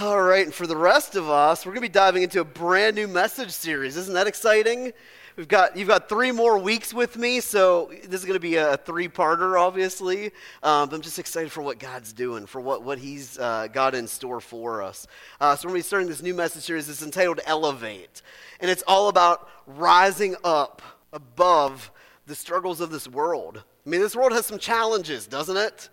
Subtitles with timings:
[0.00, 2.44] All right, and for the rest of us, we're going to be diving into a
[2.44, 3.98] brand new message series.
[3.98, 4.94] Isn't that exciting?
[5.36, 8.56] We've got you've got three more weeks with me, so this is going to be
[8.56, 10.28] a three-parter, obviously.
[10.62, 14.06] Um, I'm just excited for what God's doing, for what what He's uh, got in
[14.06, 15.06] store for us.
[15.38, 16.88] Uh, so we're going to be starting this new message series.
[16.88, 18.22] It's entitled "Elevate,"
[18.60, 20.80] and it's all about rising up
[21.12, 21.90] above
[22.24, 23.62] the struggles of this world.
[23.84, 25.90] I mean, this world has some challenges, doesn't it?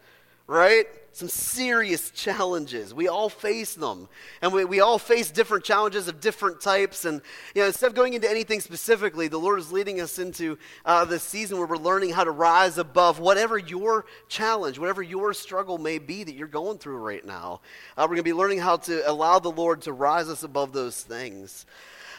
[0.48, 0.86] Right?
[1.12, 2.94] Some serious challenges.
[2.94, 4.08] We all face them.
[4.42, 7.04] And we, we all face different challenges of different types.
[7.04, 7.22] And,
[7.54, 11.04] you know, instead of going into anything specifically, the Lord is leading us into uh,
[11.04, 15.78] this season where we're learning how to rise above whatever your challenge, whatever your struggle
[15.78, 17.60] may be that you're going through right now.
[17.98, 20.72] Uh, we're going to be learning how to allow the Lord to rise us above
[20.72, 21.66] those things.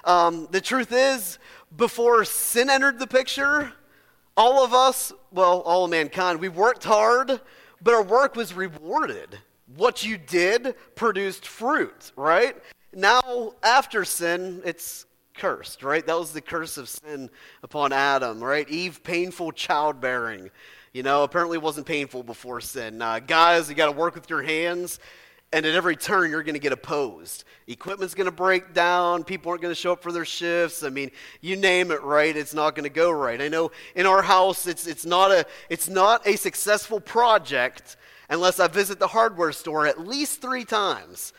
[0.04, 1.38] Um, the truth is,
[1.76, 3.72] before sin entered the picture,
[4.36, 7.40] all of us, well, all of mankind, we've worked hard,
[7.82, 9.38] but our work was rewarded.
[9.76, 12.56] What you did produced fruit, right?
[12.92, 16.06] Now, after sin, it's cursed, right?
[16.06, 17.30] That was the curse of sin
[17.62, 18.68] upon Adam, right?
[18.68, 20.50] Eve, painful childbearing.
[20.92, 23.00] You know, apparently it wasn't painful before sin.
[23.02, 24.98] Uh, guys, you got to work with your hands
[25.52, 27.44] and at every turn you're going to get opposed.
[27.66, 30.82] Equipment's going to break down people aren't going to show up for their shifts.
[30.82, 31.10] I mean
[31.40, 32.36] you name it right?
[32.36, 33.40] It's not going to go right.
[33.40, 37.96] I know in our house it's, it's, not a, it's not a successful project
[38.30, 41.32] unless i visit the hardware store at least three times.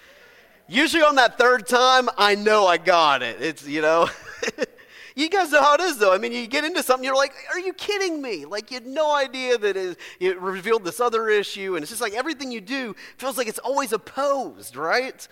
[0.67, 3.41] Usually on that third time i know i got it.
[3.41, 4.09] It's you know
[5.19, 6.13] You guys know how it is, though.
[6.13, 8.45] I mean, you get into something, you're like, are you kidding me?
[8.45, 11.75] Like, you had no idea that it, it revealed this other issue.
[11.75, 15.27] And it's just like everything you do feels like it's always opposed, right?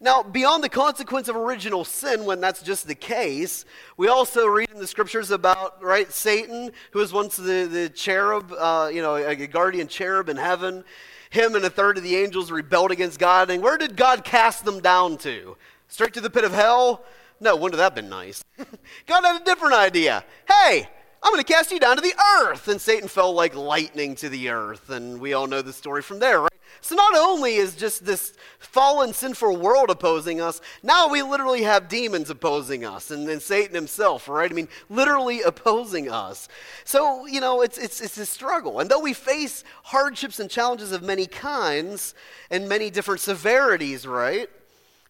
[0.00, 3.64] Now, beyond the consequence of original sin, when that's just the case,
[3.96, 8.52] we also read in the scriptures about, right, Satan, who was once the, the cherub,
[8.56, 10.84] uh, you know, a guardian cherub in heaven.
[11.30, 13.50] Him and a third of the angels rebelled against God.
[13.50, 15.56] And where did God cast them down to?
[15.88, 17.04] Straight to the pit of hell?
[17.42, 18.44] No, wouldn't that have been nice?
[19.06, 20.24] God had a different idea.
[20.46, 20.88] Hey,
[21.20, 22.68] I'm going to cast you down to the earth.
[22.68, 24.90] And Satan fell like lightning to the earth.
[24.90, 26.52] And we all know the story from there, right?
[26.80, 31.88] So not only is just this fallen, sinful world opposing us, now we literally have
[31.88, 34.50] demons opposing us and then Satan himself, right?
[34.50, 36.46] I mean, literally opposing us.
[36.84, 38.78] So, you know, it's, it's, it's a struggle.
[38.78, 42.14] And though we face hardships and challenges of many kinds
[42.50, 44.48] and many different severities, right?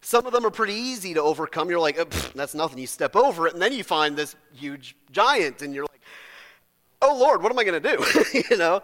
[0.03, 1.69] Some of them are pretty easy to overcome.
[1.69, 2.05] You're like, oh,
[2.35, 2.77] that's nothing.
[2.77, 6.01] You step over it, and then you find this huge giant, and you're like,
[7.01, 8.43] oh Lord, what am I going to do?
[8.49, 8.81] you know,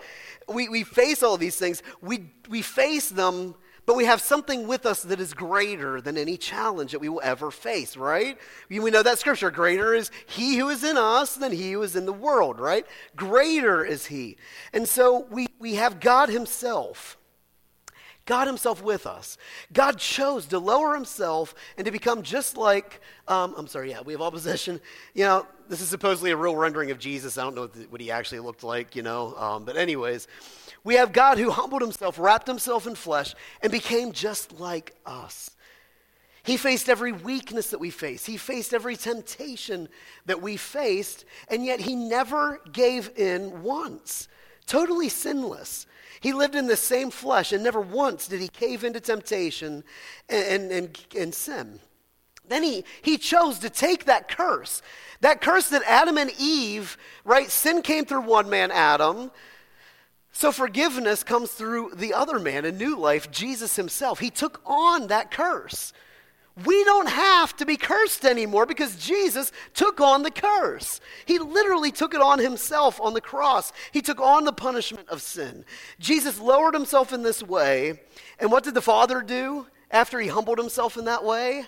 [0.48, 1.84] we, we face all these things.
[2.02, 6.38] We, we face them, but we have something with us that is greater than any
[6.38, 8.38] challenge that we will ever face, right?
[8.70, 11.82] We, we know that scripture greater is he who is in us than he who
[11.82, 12.86] is in the world, right?
[13.18, 14.38] Greater is he.
[14.72, 17.18] And so we, we have God himself
[18.30, 19.40] God Himself with us.
[19.74, 24.14] God chose to lower Himself and to become just like, um, I'm sorry, yeah, we
[24.14, 24.80] have all possession.
[25.16, 27.40] You know, this is supposedly a real rendering of Jesus.
[27.40, 29.34] I don't know what, He actually looked like, you know.
[29.36, 30.28] Um, but, anyways,
[30.84, 35.50] we have God who humbled Himself, wrapped Himself in flesh, and became just like us.
[36.44, 38.28] He faced every weakness that we face.
[38.28, 39.90] He faced every temptation
[40.28, 44.28] that we faced, and yet he never gave in once.
[44.70, 45.88] Totally sinless.
[46.22, 49.84] He lived in the same flesh, and never once did he cave into temptation
[50.30, 51.80] and, and, and, sin.
[52.48, 54.84] Then he, he chose to take that curse,
[55.22, 57.50] that curse that Adam and Eve, right?
[57.50, 59.32] Sin came through one man, Adam.
[60.34, 64.20] So forgiveness comes through the other man, a new life, Jesus himself.
[64.20, 65.94] He took on that curse.
[66.66, 71.00] We don't have to be cursed anymore because Jesus took on the curse.
[71.26, 73.72] He literally took it on himself on the cross.
[73.92, 75.64] He took on the punishment of sin.
[76.00, 78.02] Jesus lowered himself in this way.
[78.40, 81.66] And what did the Father do after he humbled himself in that way?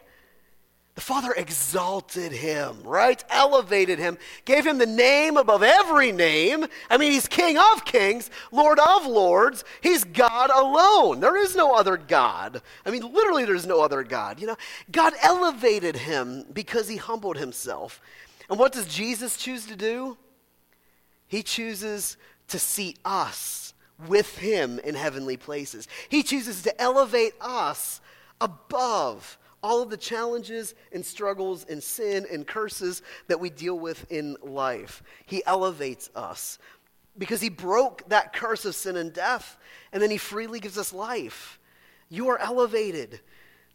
[0.96, 3.24] The Father exalted him, right?
[3.30, 6.66] Elevated him, gave him the name above every name.
[6.90, 9.64] I mean, he's King of kings, Lord of lords.
[9.80, 11.22] He's God alone.
[11.22, 12.62] There is no other God.
[12.86, 14.42] I mean, literally, there's no other God.
[14.42, 14.58] You know,
[14.92, 18.02] God elevated him because he humbled himself.
[18.50, 20.18] And what does Jesus choose to do?
[21.28, 22.18] He chooses
[22.50, 23.74] to seat us
[24.10, 25.88] with him in heavenly places.
[26.10, 28.02] He chooses to elevate us
[28.42, 34.12] above all of the challenges and struggles and sin and curses that we deal with
[34.12, 35.04] in life.
[35.26, 36.58] He elevates us
[37.18, 39.58] because he broke that curse of sin and death,
[39.92, 41.60] and then he freely gives us life.
[42.10, 43.20] You are elevated.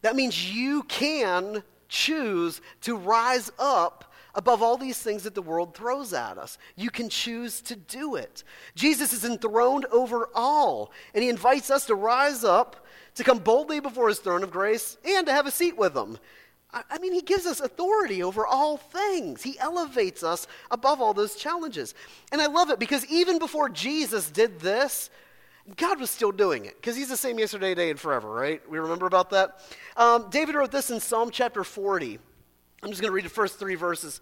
[0.03, 4.06] That means you can choose to rise up
[4.37, 6.59] above all these things that the world throws at us.
[6.77, 8.45] You can choose to do it.
[8.77, 12.87] Jesus is enthroned over all, and he invites us to rise up
[13.17, 16.19] to come boldly before his throne of grace, and to have a seat with him.
[16.91, 19.43] I mean, he gives us authority over all things.
[19.43, 21.95] He elevates us above all those challenges.
[22.33, 25.09] And I love it because even before Jesus did this,
[25.77, 28.69] God was still doing it because he's the same yesterday, today, and forever, right?
[28.69, 29.61] We remember about that?
[29.97, 32.19] Um, David wrote this in Psalm chapter 40.
[32.87, 34.21] I'm just going to read the first three verses.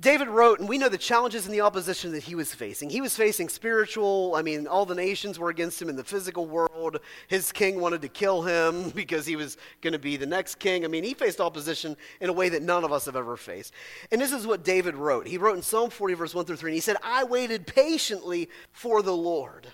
[0.00, 2.88] David wrote, and we know the challenges and the opposition that he was facing.
[2.88, 6.46] He was facing spiritual, I mean, all the nations were against him in the physical
[6.46, 6.98] world.
[7.26, 10.86] His king wanted to kill him because he was going to be the next king.
[10.86, 13.74] I mean, he faced opposition in a way that none of us have ever faced.
[14.10, 15.26] And this is what David wrote.
[15.26, 18.48] He wrote in Psalm 40, verse 1 through 3, and he said, I waited patiently
[18.72, 19.66] for the Lord.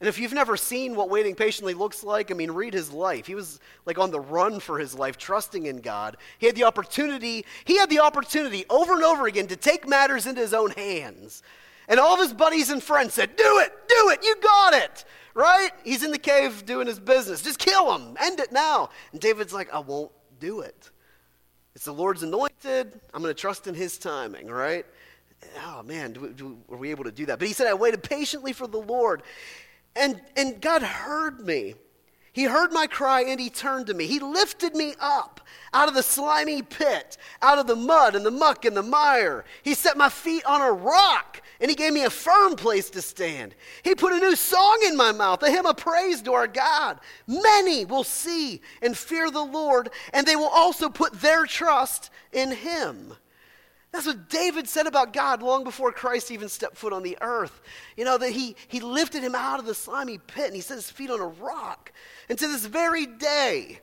[0.00, 3.26] And if you've never seen what waiting patiently looks like, I mean, read his life.
[3.26, 6.16] He was like on the run for his life, trusting in God.
[6.38, 10.26] He had the opportunity, he had the opportunity over and over again to take matters
[10.26, 11.42] into his own hands.
[11.88, 15.04] And all of his buddies and friends said, Do it, do it, you got it,
[15.34, 15.70] right?
[15.84, 17.42] He's in the cave doing his business.
[17.42, 18.90] Just kill him, end it now.
[19.12, 20.10] And David's like, I won't
[20.40, 20.90] do it.
[21.74, 23.00] It's the Lord's anointed.
[23.12, 24.86] I'm going to trust in his timing, right?
[25.66, 27.38] Oh man, do, do, were we able to do that?
[27.38, 29.22] But he said, I waited patiently for the Lord.
[29.96, 31.74] And, and God heard me.
[32.32, 34.06] He heard my cry and he turned to me.
[34.06, 35.40] He lifted me up
[35.72, 39.44] out of the slimy pit, out of the mud and the muck and the mire.
[39.62, 43.02] He set my feet on a rock and he gave me a firm place to
[43.02, 43.54] stand.
[43.84, 46.98] He put a new song in my mouth, a hymn of praise to our God.
[47.28, 52.50] Many will see and fear the Lord, and they will also put their trust in
[52.50, 53.14] him.
[53.94, 57.60] That's what David said about God long before Christ even stepped foot on the earth.
[57.96, 60.74] You know, that he, he lifted him out of the slimy pit and he set
[60.74, 61.92] his feet on a rock.
[62.28, 63.78] And to this very day,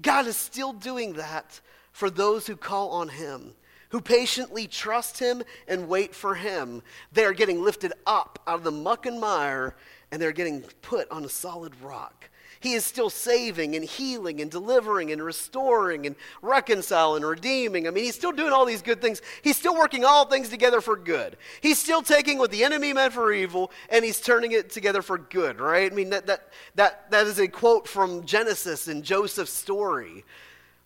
[0.00, 1.60] God is still doing that
[1.90, 3.54] for those who call on him,
[3.88, 6.80] who patiently trust him and wait for him.
[7.10, 9.74] They are getting lifted up out of the muck and mire
[10.12, 12.30] and they're getting put on a solid rock.
[12.60, 17.86] He is still saving and healing and delivering and restoring and reconciling and redeeming.
[17.86, 19.20] I mean, he's still doing all these good things.
[19.42, 21.36] He's still working all things together for good.
[21.60, 25.18] He's still taking what the enemy meant for evil and he's turning it together for
[25.18, 25.90] good, right?
[25.90, 30.24] I mean, that, that, that, that is a quote from Genesis in Joseph's story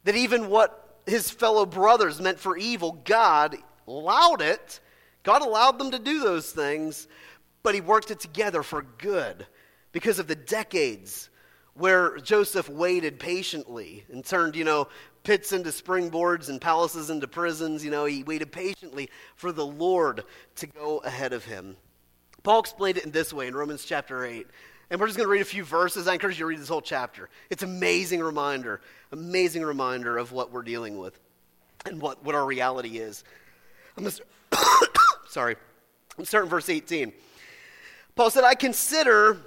[0.04, 3.56] that even what his fellow brothers meant for evil, God
[3.86, 4.80] allowed it.
[5.22, 7.08] God allowed them to do those things,
[7.62, 9.46] but he worked it together for good
[9.92, 11.29] because of the decades
[11.80, 14.86] where Joseph waited patiently and turned, you know,
[15.24, 17.82] pits into springboards and palaces into prisons.
[17.82, 20.24] You know, he waited patiently for the Lord
[20.56, 21.76] to go ahead of him.
[22.42, 24.46] Paul explained it in this way in Romans chapter 8.
[24.90, 26.06] And we're just going to read a few verses.
[26.06, 27.30] I encourage you to read this whole chapter.
[27.48, 28.82] It's amazing reminder,
[29.12, 31.18] amazing reminder of what we're dealing with
[31.86, 33.24] and what, what our reality is.
[33.96, 34.20] I'm to,
[35.28, 35.56] sorry.
[36.18, 37.12] I'm starting verse 18.
[38.16, 39.38] Paul said, I consider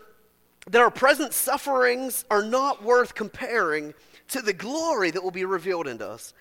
[0.68, 3.94] that our present sufferings are not worth comparing
[4.30, 6.33] to the glory that will be revealed into us.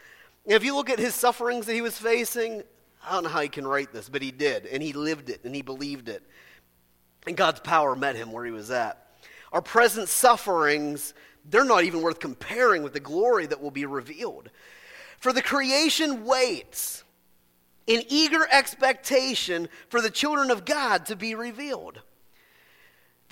[0.45, 2.63] if you look at his sufferings that he was facing,
[3.05, 5.45] I don't know how he can write this, but he did, and he lived it,
[5.45, 6.23] and he believed it.
[7.27, 9.07] And God's power met him where he was at.
[9.53, 11.15] Our present sufferings,
[11.45, 14.51] they're not even worth comparing with the glory that will be revealed.
[15.19, 17.05] For the creation waits
[17.87, 22.01] in eager expectation for the children of God to be revealed.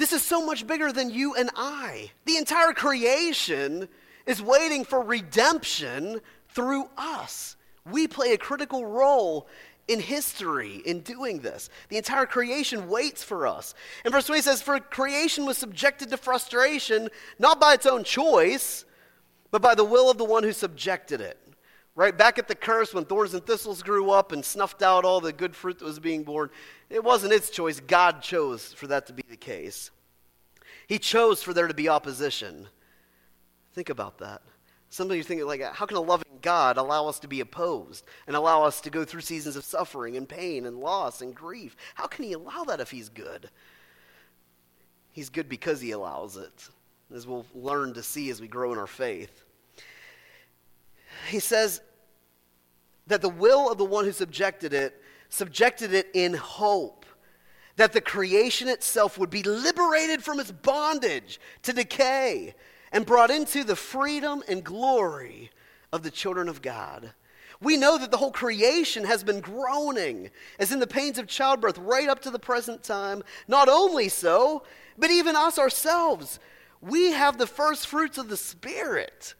[0.00, 2.10] This is so much bigger than you and I.
[2.24, 3.86] The entire creation
[4.24, 7.56] is waiting for redemption through us.
[7.84, 9.46] We play a critical role
[9.88, 11.68] in history in doing this.
[11.90, 13.74] The entire creation waits for us.
[14.02, 18.86] And verse 20 says, For creation was subjected to frustration, not by its own choice,
[19.50, 21.36] but by the will of the one who subjected it.
[21.96, 25.20] Right back at the curse when thorns and thistles grew up and snuffed out all
[25.20, 26.50] the good fruit that was being born,
[26.88, 27.80] it wasn't its choice.
[27.80, 29.90] God chose for that to be the case.
[30.86, 32.68] He chose for there to be opposition.
[33.74, 34.42] Think about that.
[34.88, 38.04] Some of you think like, how can a loving God allow us to be opposed
[38.26, 41.76] and allow us to go through seasons of suffering and pain and loss and grief?
[41.94, 43.50] How can He allow that if He's good?
[45.12, 46.68] He's good because He allows it,
[47.14, 49.44] as we'll learn to see as we grow in our faith.
[51.28, 51.80] He says
[53.06, 55.00] that the will of the one who subjected it
[55.30, 57.06] subjected it in hope
[57.76, 62.54] that the creation itself would be liberated from its bondage to decay
[62.92, 65.50] and brought into the freedom and glory
[65.92, 67.14] of the children of God.
[67.62, 71.78] We know that the whole creation has been groaning, as in the pains of childbirth,
[71.78, 73.22] right up to the present time.
[73.48, 74.64] Not only so,
[74.98, 76.40] but even us ourselves.
[76.80, 79.34] We have the first fruits of the Spirit,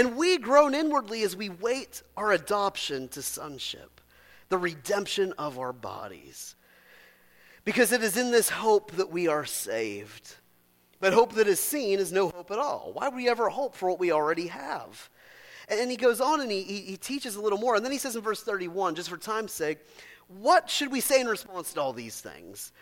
[0.00, 4.00] and we groan inwardly as we wait our adoption to sonship,
[4.48, 6.54] the redemption of our bodies.
[7.66, 10.36] Because it is in this hope that we are saved.
[11.00, 12.92] But hope that is seen is no hope at all.
[12.94, 15.10] Why would we ever hope for what we already have?
[15.68, 17.76] And he goes on and he, he teaches a little more.
[17.76, 19.80] And then he says in verse 31, just for time's sake,
[20.28, 22.72] what should we say in response to all these things?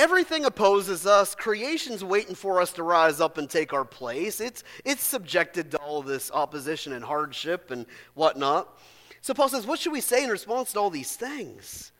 [0.00, 1.34] Everything opposes us.
[1.34, 4.40] Creation's waiting for us to rise up and take our place.
[4.40, 8.78] It's, it's subjected to all this opposition and hardship and whatnot.
[9.20, 11.92] So Paul says, What should we say in response to all these things?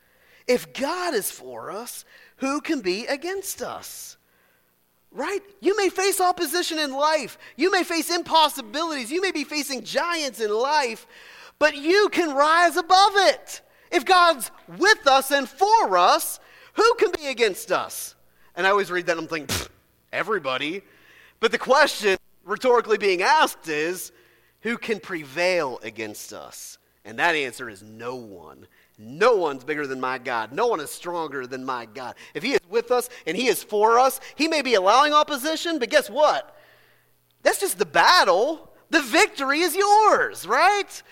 [0.47, 2.07] If God is for us,
[2.38, 4.16] who can be against us?
[5.12, 5.40] Right?
[5.61, 7.37] You may face opposition in life.
[7.57, 9.12] You may face impossibilities.
[9.12, 11.07] You may be facing giants in life,
[11.59, 13.61] but you can rise above it.
[13.92, 16.40] If God's with us and for us,
[16.75, 18.15] who can be against us?
[18.55, 19.57] And I always read that and I'm thinking,
[20.12, 20.83] everybody.
[21.41, 24.12] But the question rhetorically being asked is,
[24.61, 26.79] who can prevail against us?
[27.05, 28.67] And that answer is no one.
[28.99, 30.53] No one's bigger than my God.
[30.53, 32.15] No one is stronger than my God.
[32.35, 35.79] If He is with us and He is for us, He may be allowing opposition,
[35.79, 36.57] but guess what?
[37.43, 38.71] That's just the battle.
[38.91, 41.03] The victory is yours, right?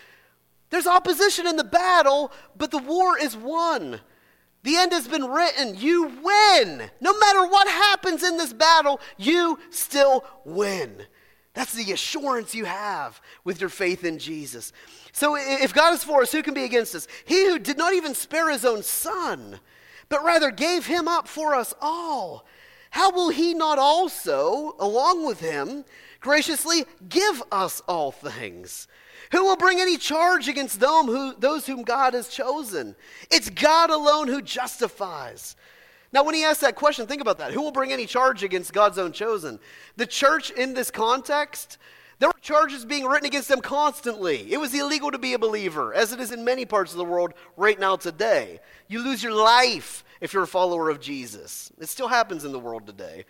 [0.68, 4.00] There's opposition in the battle, but the war is won.
[4.62, 5.76] The end has been written.
[5.76, 6.90] You win.
[7.00, 11.06] No matter what happens in this battle, you still win.
[11.54, 14.72] That's the assurance you have with your faith in Jesus.
[15.12, 17.08] So if God is for us, who can be against us?
[17.24, 19.58] He who did not even spare his own son,
[20.08, 22.46] but rather gave him up for us all.
[22.90, 25.84] How will he not also, along with him,
[26.20, 28.88] graciously give us all things?
[29.32, 32.96] Who will bring any charge against them who, those whom God has chosen?
[33.30, 35.54] It's God alone who justifies.
[36.12, 37.52] Now, when he asks that question, think about that.
[37.52, 39.58] Who will bring any charge against God's own chosen?
[39.96, 41.76] The church in this context,
[42.18, 44.50] there were charges being written against them constantly.
[44.50, 47.04] It was illegal to be a believer, as it is in many parts of the
[47.04, 48.60] world right now today.
[48.88, 51.72] You lose your life if you're a follower of Jesus.
[51.78, 53.24] It still happens in the world today.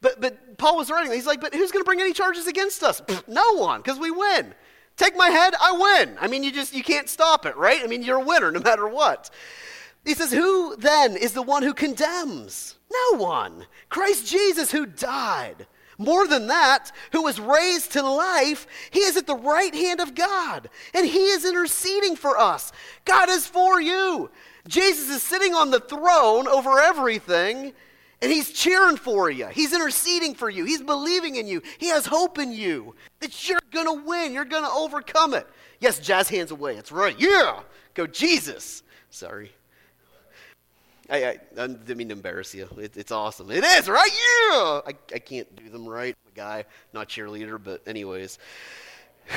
[0.00, 2.82] But, but Paul was writing, he's like, but who's going to bring any charges against
[2.82, 3.00] us?
[3.28, 4.54] no one, because we win.
[4.96, 6.16] Take my head, I win.
[6.20, 7.80] I mean, you just, you can't stop it, right?
[7.82, 9.30] I mean, you're a winner no matter what.
[10.04, 12.76] He says, Who then is the one who condemns?
[12.92, 13.66] No one.
[13.88, 15.66] Christ Jesus, who died.
[15.98, 20.14] More than that, who was raised to life, he is at the right hand of
[20.14, 22.72] God, and he is interceding for us.
[23.04, 24.30] God is for you.
[24.68, 27.72] Jesus is sitting on the throne over everything,
[28.20, 29.46] and he's cheering for you.
[29.48, 30.64] He's interceding for you.
[30.64, 31.62] He's believing in you.
[31.78, 34.32] He has hope in you that you're going to win.
[34.32, 35.46] You're going to overcome it.
[35.80, 36.76] Yes, jazz hands away.
[36.76, 37.18] It's right.
[37.18, 37.60] Yeah.
[37.94, 38.84] Go, Jesus.
[39.10, 39.52] Sorry.
[41.10, 42.68] I, I, I didn't mean to embarrass you.
[42.78, 43.50] It, it's awesome.
[43.50, 44.10] It is, right?
[44.10, 44.80] Yeah!
[44.86, 46.14] I, I can't do them right.
[46.24, 48.38] I'm a guy, not cheerleader, but anyways.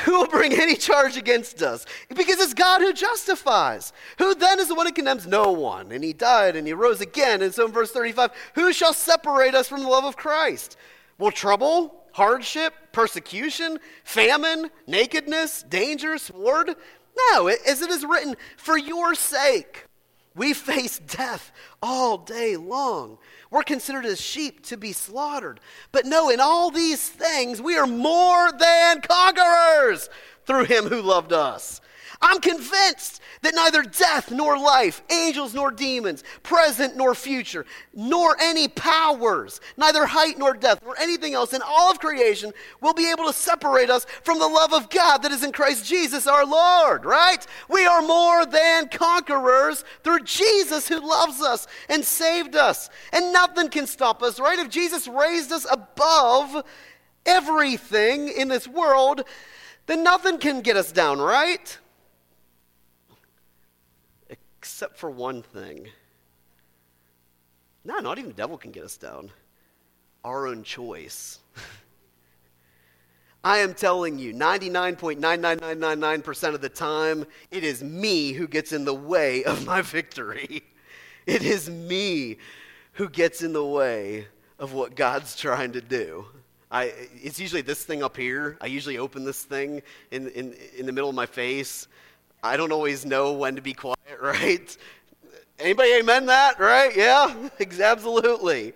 [0.03, 1.85] Who will bring any charge against us?
[2.09, 3.93] Because it's God who justifies.
[4.17, 5.27] Who then is the one who condemns?
[5.27, 5.91] No one.
[5.91, 7.41] And he died and he rose again.
[7.41, 10.77] And so in verse 35, who shall separate us from the love of Christ?
[11.17, 16.75] Will trouble, hardship, persecution, famine, nakedness, danger, sword?
[17.31, 19.85] No, as it is written, for your sake
[20.35, 21.51] we face death
[21.81, 23.17] all day long.
[23.49, 25.59] We're considered as sheep to be slaughtered.
[25.91, 30.09] But no, in all these things, we are more than conquerors
[30.45, 31.79] through him who loved us.
[32.25, 38.67] I'm convinced that neither death nor life, angels nor demons, present nor future, nor any
[38.67, 42.51] powers, neither height nor depth, nor anything else in all of creation
[42.81, 45.85] will be able to separate us from the love of God that is in Christ
[45.85, 47.45] Jesus our Lord, right?
[47.69, 52.89] We are more than conquerors through Jesus who loves us and saved us.
[53.13, 54.57] And nothing can stop us, right?
[54.57, 56.65] If Jesus raised us above
[57.23, 59.25] everything in this world,
[59.85, 61.77] then nothing can get us down, right?
[64.65, 65.87] Except for one thing.
[67.83, 69.29] No, not even the devil can get us down.
[70.23, 71.37] Our own choice.
[73.43, 78.95] I am telling you, 99.99999% of the time, it is me who gets in the
[78.95, 80.63] way of my victory.
[81.27, 82.37] It is me
[82.93, 84.27] who gets in the way
[84.59, 86.27] of what God's trying to do.
[86.69, 88.59] I, it's usually this thing up here.
[88.61, 89.81] I usually open this thing
[90.11, 91.87] in, in, in the middle of my face
[92.45, 94.77] I don't always know when to be quiet, right?
[95.57, 96.95] Anybody amen that, right?
[96.95, 97.49] Yeah,
[97.81, 98.73] absolutely.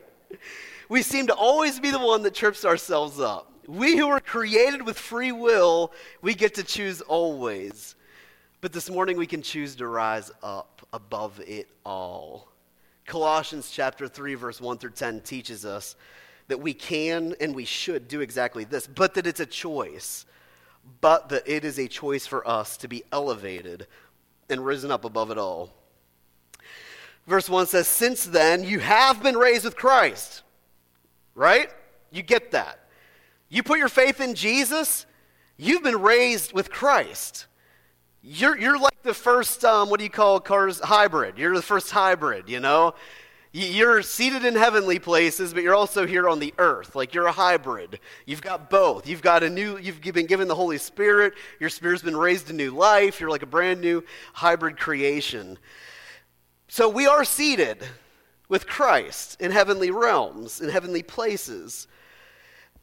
[0.90, 3.52] We seem to always be the one that trips ourselves up.
[3.68, 7.94] We who are created with free will, we get to choose always.
[8.60, 12.48] But this morning we can choose to rise up above it all.
[13.06, 15.96] Colossians chapter 3 verse 1 through 10 teaches us
[16.48, 20.26] that we can and we should do exactly this, but that it's a choice
[21.01, 23.88] but that it is a choice for us to be elevated
[24.50, 25.74] and risen up above it all.
[27.27, 30.41] Verse 1 says, Since then you have been raised with Christ.
[31.36, 31.69] right?
[32.12, 32.79] You get that.
[33.50, 35.05] You put your faith in Jesus,
[35.57, 37.45] you've been raised with Christ.
[38.21, 40.79] You're, you're like the first, um, what do you call cars?
[40.79, 41.38] Hybrid.
[41.38, 42.93] You're the first hybrid, you know?
[43.51, 46.96] You're seated in heavenly places, but you're also here on the earth.
[46.96, 48.00] Like you're a hybrid.
[48.27, 49.08] You've got both.
[49.08, 51.34] You've got a new, you've been given the Holy Spirit.
[51.60, 53.20] Your spirit's been raised to new life.
[53.20, 54.03] You're like a brand new
[54.34, 55.58] hybrid creation.
[56.68, 57.84] So we are seated
[58.50, 61.88] with Christ in heavenly realms, in heavenly places.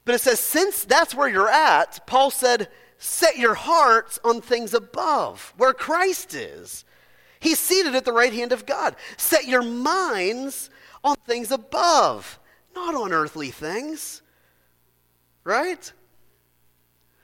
[0.05, 2.69] But it says, since that's where you're at, Paul said,
[2.99, 6.85] set your hearts on things above, where Christ is
[7.47, 8.97] He's seated at the right hand of God.
[9.17, 10.69] Set your minds
[11.05, 12.41] on things above,
[12.75, 14.21] not on earthly things.
[15.45, 15.93] Right?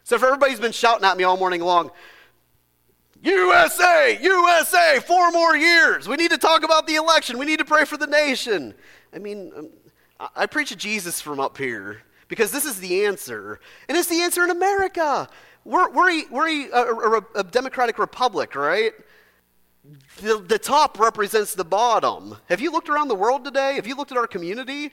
[0.05, 1.91] So if everybody's been shouting at me all morning long,
[3.21, 6.07] USA, USA, four more years.
[6.07, 7.37] We need to talk about the election.
[7.37, 8.75] We need to pray for the nation.
[9.13, 9.71] I mean, um,
[10.37, 13.59] I preach Jesus from up here because this is the answer.
[13.89, 15.29] And it's the answer in America.
[15.65, 18.93] We're, we're, we're a, a, a democratic republic, right?
[20.21, 22.37] The, the top represents the bottom.
[22.49, 23.75] Have you looked around the world today?
[23.75, 24.93] Have you looked at our community?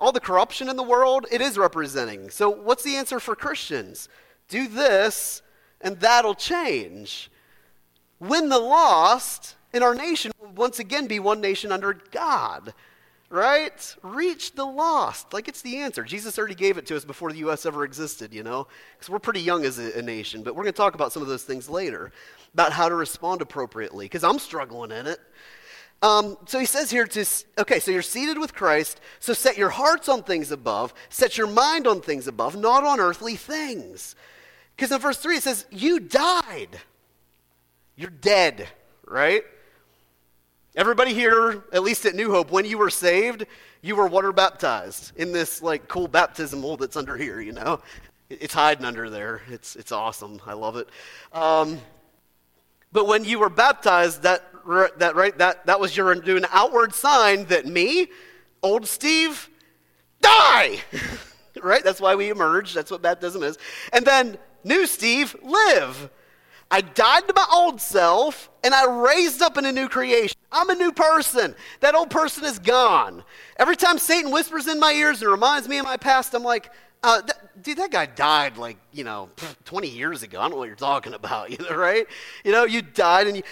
[0.00, 2.30] All the corruption in the world, it is representing.
[2.30, 4.08] So, what's the answer for Christians?
[4.48, 5.42] Do this,
[5.80, 7.30] and that'll change.
[8.18, 12.74] Win the lost, and our nation will once again be one nation under God
[13.34, 13.96] right?
[14.02, 15.32] Reach the lost.
[15.32, 16.04] Like it's the answer.
[16.04, 17.66] Jesus already gave it to us before the U.S.
[17.66, 18.68] ever existed, you know?
[18.92, 21.20] Because we're pretty young as a, a nation, but we're going to talk about some
[21.20, 22.12] of those things later
[22.54, 25.18] about how to respond appropriately, because I'm struggling in it.
[26.00, 27.26] Um, so he says here to,
[27.58, 31.48] okay, so you're seated with Christ, so set your hearts on things above, set your
[31.48, 34.14] mind on things above, not on earthly things.
[34.76, 36.80] Because in verse 3 it says, You died.
[37.96, 38.68] You're dead,
[39.06, 39.44] right?
[40.76, 43.46] Everybody here, at least at New Hope, when you were saved,
[43.80, 47.80] you were water baptized in this like cool baptismal that's under here, you know?
[48.28, 49.42] It's hiding under there.
[49.48, 50.40] It's, it's awesome.
[50.44, 50.88] I love it.
[51.32, 51.78] Um,
[52.90, 54.42] but when you were baptized, that,
[54.98, 58.08] that, right, that, that was your doing outward sign that me,
[58.60, 59.48] old Steve,
[60.20, 60.80] die.
[61.62, 61.84] right?
[61.84, 62.74] That's why we emerge.
[62.74, 63.58] That's what baptism is.
[63.92, 66.10] And then new Steve, live.
[66.74, 70.36] I died to my old self and I raised up in a new creation.
[70.50, 71.54] I'm a new person.
[71.78, 73.22] That old person is gone.
[73.58, 76.72] Every time Satan whispers in my ears and reminds me of my past, I'm like,
[77.04, 77.22] uh,
[77.62, 79.28] dude, that guy died like, you know,
[79.66, 80.40] 20 years ago.
[80.40, 82.08] I don't know what you're talking about, either, right?
[82.44, 83.44] You know, you died and you.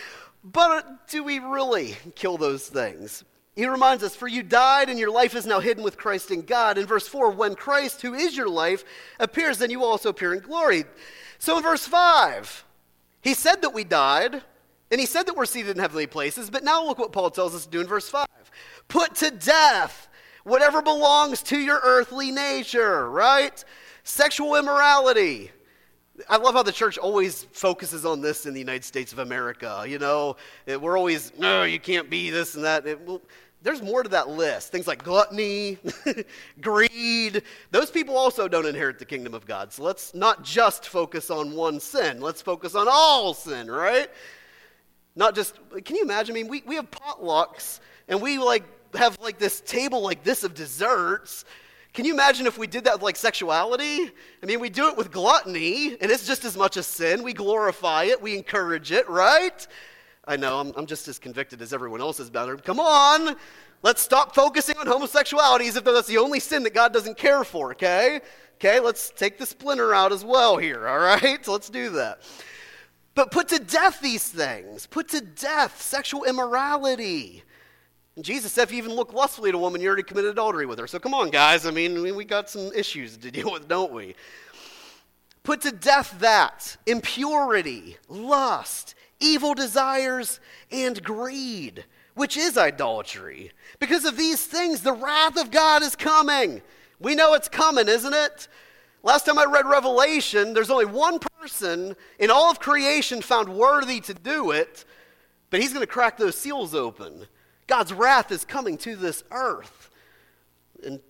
[0.42, 3.22] But uh, do we really kill those things?
[3.54, 6.42] He reminds us, For you died, and your life is now hidden with Christ in
[6.42, 6.76] God.
[6.76, 8.84] In verse 4, when Christ, who is your life,
[9.20, 10.86] appears, then you also appear in glory.
[11.38, 12.64] So in verse 5,
[13.22, 14.42] he said that we died,
[14.90, 17.54] and he said that we're seated in heavenly places, but now look what Paul tells
[17.54, 18.26] us to do in verse 5
[18.88, 20.08] put to death
[20.44, 23.64] whatever belongs to your earthly nature, right?
[24.04, 25.50] Sexual immorality.
[26.28, 29.84] I love how the church always focuses on this in the United States of America.
[29.88, 32.86] You know, we're always, no, you can't be this and that.
[32.86, 33.22] It, well,
[33.62, 34.72] there's more to that list.
[34.72, 35.78] Things like gluttony,
[36.60, 37.42] greed.
[37.70, 39.72] Those people also don't inherit the kingdom of God.
[39.72, 42.20] So let's not just focus on one sin.
[42.20, 44.08] Let's focus on all sin, right?
[45.14, 46.34] Not just, can you imagine?
[46.34, 50.44] I mean, we, we have potlucks and we like have like this table like this
[50.44, 51.44] of desserts.
[51.92, 54.10] Can you imagine if we did that with like sexuality?
[54.42, 57.22] I mean, we do it with gluttony and it's just as much a sin.
[57.22, 59.66] We glorify it, we encourage it, right?
[60.24, 62.64] I know, I'm, I'm just as convicted as everyone else is about it.
[62.64, 63.36] Come on,
[63.82, 67.42] let's stop focusing on homosexuality as if that's the only sin that God doesn't care
[67.42, 68.20] for, okay?
[68.54, 71.44] Okay, let's take the splinter out as well here, all right?
[71.44, 72.22] So let's do that.
[73.14, 74.86] But put to death these things.
[74.86, 77.42] Put to death sexual immorality.
[78.16, 80.66] And Jesus said, if you even look lustfully at a woman, you already committed adultery
[80.66, 80.86] with her.
[80.86, 81.66] So come on, guys.
[81.66, 84.14] I mean, we got some issues to deal with, don't we?
[85.42, 93.52] Put to death that impurity, lust, evil desires, and greed, which is idolatry.
[93.78, 96.60] Because of these things, the wrath of God is coming.
[96.98, 98.48] We know it's coming, isn't it?
[99.02, 104.00] Last time I read Revelation, there's only one person in all of creation found worthy
[104.00, 104.84] to do it,
[105.50, 107.26] but he's going to crack those seals open.
[107.66, 109.90] God's wrath is coming to this earth.
[110.84, 111.00] And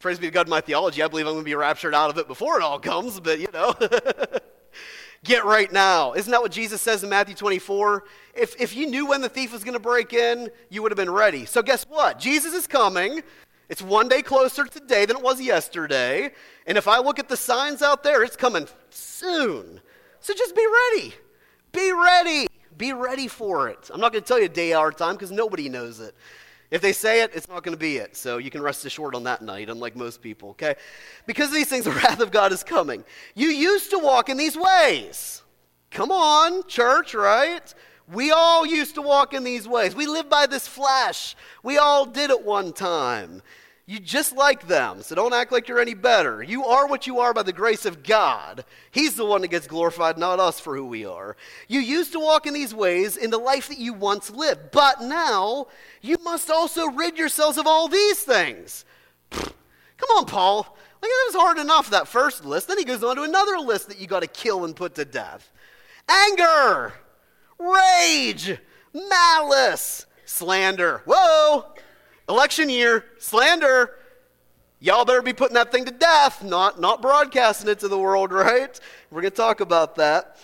[0.00, 2.18] praise be to God, my theology, I believe I'm going to be raptured out of
[2.18, 3.74] it before it all comes, but you know.
[5.24, 6.14] Get right now.
[6.14, 8.04] Isn't that what Jesus says in Matthew 24?
[8.34, 10.96] If, if you knew when the thief was going to break in, you would have
[10.96, 11.44] been ready.
[11.44, 12.18] So, guess what?
[12.18, 13.22] Jesus is coming.
[13.68, 16.32] It's one day closer today than it was yesterday.
[16.66, 19.80] And if I look at the signs out there, it's coming soon.
[20.18, 21.14] So, just be ready.
[21.70, 22.46] Be ready.
[22.76, 23.90] Be ready for it.
[23.94, 26.16] I'm not going to tell you a day, hour, time because nobody knows it.
[26.72, 28.16] If they say it, it's not going to be it.
[28.16, 30.74] So you can rest assured on that night, unlike most people, okay?
[31.26, 33.04] Because of these things, the wrath of God is coming.
[33.34, 35.42] You used to walk in these ways.
[35.90, 37.74] Come on, church, right?
[38.10, 39.94] We all used to walk in these ways.
[39.94, 41.36] We live by this flesh.
[41.62, 43.42] We all did it one time.
[43.84, 46.40] You just like them, so don't act like you're any better.
[46.40, 48.64] You are what you are by the grace of God.
[48.92, 51.36] He's the one that gets glorified, not us for who we are.
[51.66, 55.00] You used to walk in these ways in the life that you once lived, but
[55.02, 55.66] now
[56.00, 58.84] you must also rid yourselves of all these things.
[59.30, 60.76] Come on, Paul.
[61.02, 62.68] Like, it was hard enough, that first list.
[62.68, 65.04] Then he goes on to another list that you got to kill and put to
[65.04, 65.50] death
[66.08, 66.92] anger,
[67.58, 68.58] rage,
[68.94, 71.02] malice, slander.
[71.04, 71.71] Whoa!
[72.28, 73.96] Election year, slander.
[74.80, 78.32] Y'all better be putting that thing to death, not, not broadcasting it to the world,
[78.32, 78.78] right?
[79.10, 80.36] We're going to talk about that.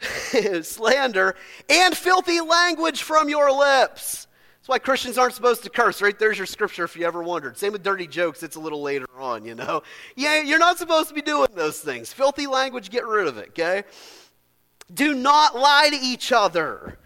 [0.62, 1.34] slander
[1.68, 4.26] and filthy language from your lips.
[4.60, 6.16] That's why Christians aren't supposed to curse, right?
[6.16, 7.56] There's your scripture if you ever wondered.
[7.58, 9.82] Same with dirty jokes, it's a little later on, you know?
[10.14, 12.12] Yeah, you're not supposed to be doing those things.
[12.12, 13.82] Filthy language, get rid of it, okay?
[14.92, 16.98] Do not lie to each other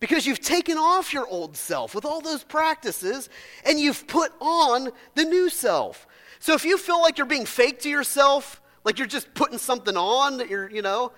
[0.00, 3.28] because you've taken off your old self with all those practices
[3.64, 6.06] and you've put on the new self.
[6.38, 9.96] So if you feel like you're being fake to yourself, like you're just putting something
[9.96, 11.12] on that you're, you know,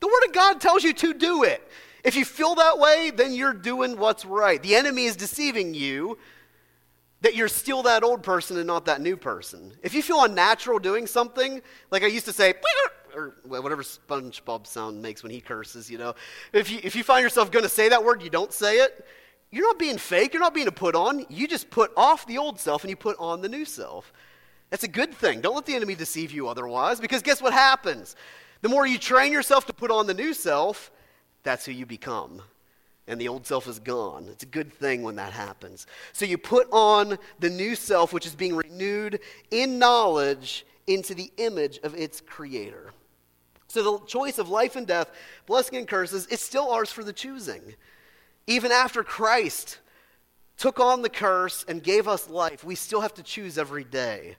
[0.00, 1.66] the Word of God tells you to do it.
[2.02, 4.62] If you feel that way, then you're doing what's right.
[4.62, 6.18] The enemy is deceiving you
[7.22, 9.72] that you're still that old person and not that new person.
[9.82, 12.52] If you feel unnatural doing something, like I used to say,
[13.14, 16.14] or whatever SpongeBob sound makes when he curses, you know.
[16.52, 19.04] If you, if you find yourself going to say that word, you don't say it,
[19.50, 20.34] you're not being fake.
[20.34, 21.24] You're not being a put on.
[21.28, 24.12] You just put off the old self and you put on the new self.
[24.70, 25.40] That's a good thing.
[25.40, 28.16] Don't let the enemy deceive you otherwise, because guess what happens?
[28.62, 30.90] The more you train yourself to put on the new self,
[31.44, 32.42] that's who you become.
[33.06, 34.26] And the old self is gone.
[34.28, 35.86] It's a good thing when that happens.
[36.12, 39.20] So you put on the new self, which is being renewed
[39.52, 42.92] in knowledge into the image of its creator.
[43.74, 45.10] So the choice of life and death,
[45.46, 47.74] blessing and curses, is still ours for the choosing.
[48.46, 49.80] Even after Christ
[50.56, 54.36] took on the curse and gave us life, we still have to choose every day,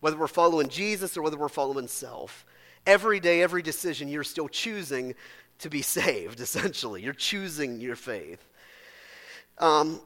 [0.00, 2.46] whether we're following Jesus or whether we're following self.
[2.86, 5.14] Every day, every decision, you're still choosing
[5.58, 7.02] to be saved, essentially.
[7.02, 8.42] You're choosing your faith.
[9.58, 10.00] Um,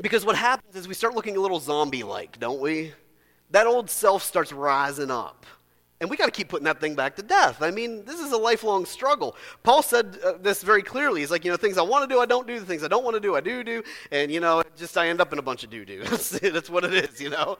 [0.00, 2.92] because what happens is we start looking a little zombie like, don't we?
[3.50, 5.46] That old self starts rising up.
[6.02, 7.62] And we got to keep putting that thing back to death.
[7.62, 9.36] I mean, this is a lifelong struggle.
[9.62, 11.20] Paul said uh, this very clearly.
[11.20, 12.58] He's like, you know, things I want to do, I don't do.
[12.58, 13.84] The things I don't want to do, I do do.
[14.10, 16.02] And, you know, just I end up in a bunch of do do.
[16.04, 17.56] That's, that's what it is, you know?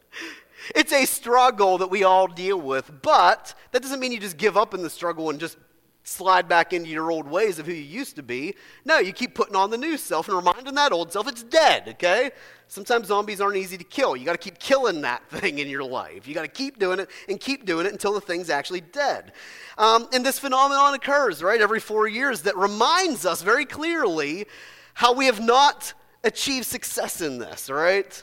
[0.76, 4.58] it's a struggle that we all deal with, but that doesn't mean you just give
[4.58, 5.56] up in the struggle and just
[6.04, 8.54] slide back into your old ways of who you used to be.
[8.84, 11.88] No, you keep putting on the new self and reminding that old self it's dead,
[11.90, 12.30] okay?
[12.66, 14.16] Sometimes zombies aren't easy to kill.
[14.16, 16.26] You got to keep killing that thing in your life.
[16.26, 19.32] You got to keep doing it and keep doing it until the thing's actually dead.
[19.78, 24.46] Um, and this phenomenon occurs, right, every four years that reminds us very clearly
[24.94, 28.22] how we have not achieved success in this, right?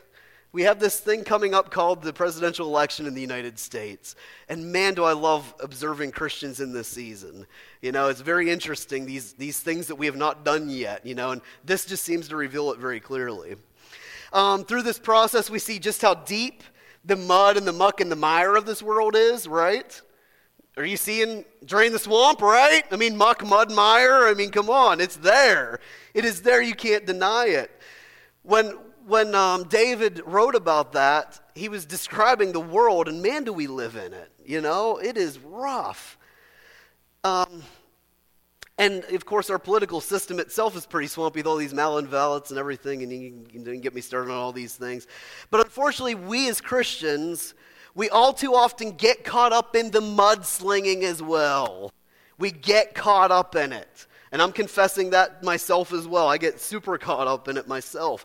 [0.51, 4.15] We have this thing coming up called the presidential election in the United States.
[4.47, 7.45] And man, do I love observing Christians in this season.
[7.81, 11.13] You know, it's very interesting, these, these things that we have not done yet, you
[11.13, 13.57] know, and this just seems to reveal it very clearly.
[14.33, 16.63] Um, through this process, we see just how deep
[17.05, 20.01] the mud and the muck and the mire of this world is, right?
[20.77, 22.83] Are you seeing drain the swamp, right?
[22.91, 24.27] I mean, muck, mud, mire.
[24.27, 25.79] I mean, come on, it's there.
[26.13, 26.62] It is there.
[26.62, 27.69] You can't deny it.
[28.43, 28.77] When
[29.10, 33.67] when um, David wrote about that, he was describing the world, and man, do we
[33.67, 34.32] live in it.
[34.45, 36.17] You know, it is rough.
[37.24, 37.63] Um,
[38.78, 42.60] and of course, our political system itself is pretty swampy with all these malinvaliants and
[42.60, 45.08] everything, and you can get me started on all these things.
[45.50, 47.56] But unfortunately, we as Christians,
[47.95, 51.91] we all too often get caught up in the mudslinging as well.
[52.38, 54.08] We get caught up in it.
[54.32, 56.28] And I'm confessing that myself as well.
[56.28, 58.24] I get super caught up in it myself.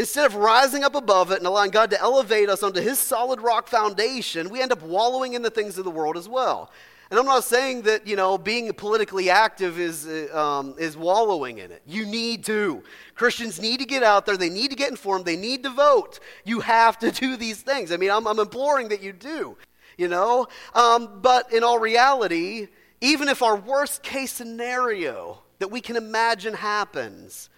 [0.00, 3.42] Instead of rising up above it and allowing God to elevate us onto His solid
[3.42, 6.70] rock foundation, we end up wallowing in the things of the world as well.
[7.10, 11.58] And I'm not saying that, you know, being politically active is, uh, um, is wallowing
[11.58, 11.82] in it.
[11.86, 12.82] You need to.
[13.14, 14.38] Christians need to get out there.
[14.38, 15.26] They need to get informed.
[15.26, 16.18] They need to vote.
[16.46, 17.92] You have to do these things.
[17.92, 19.58] I mean, I'm, I'm imploring that you do,
[19.98, 20.48] you know.
[20.74, 22.68] Um, but in all reality,
[23.02, 27.50] even if our worst case scenario that we can imagine happens,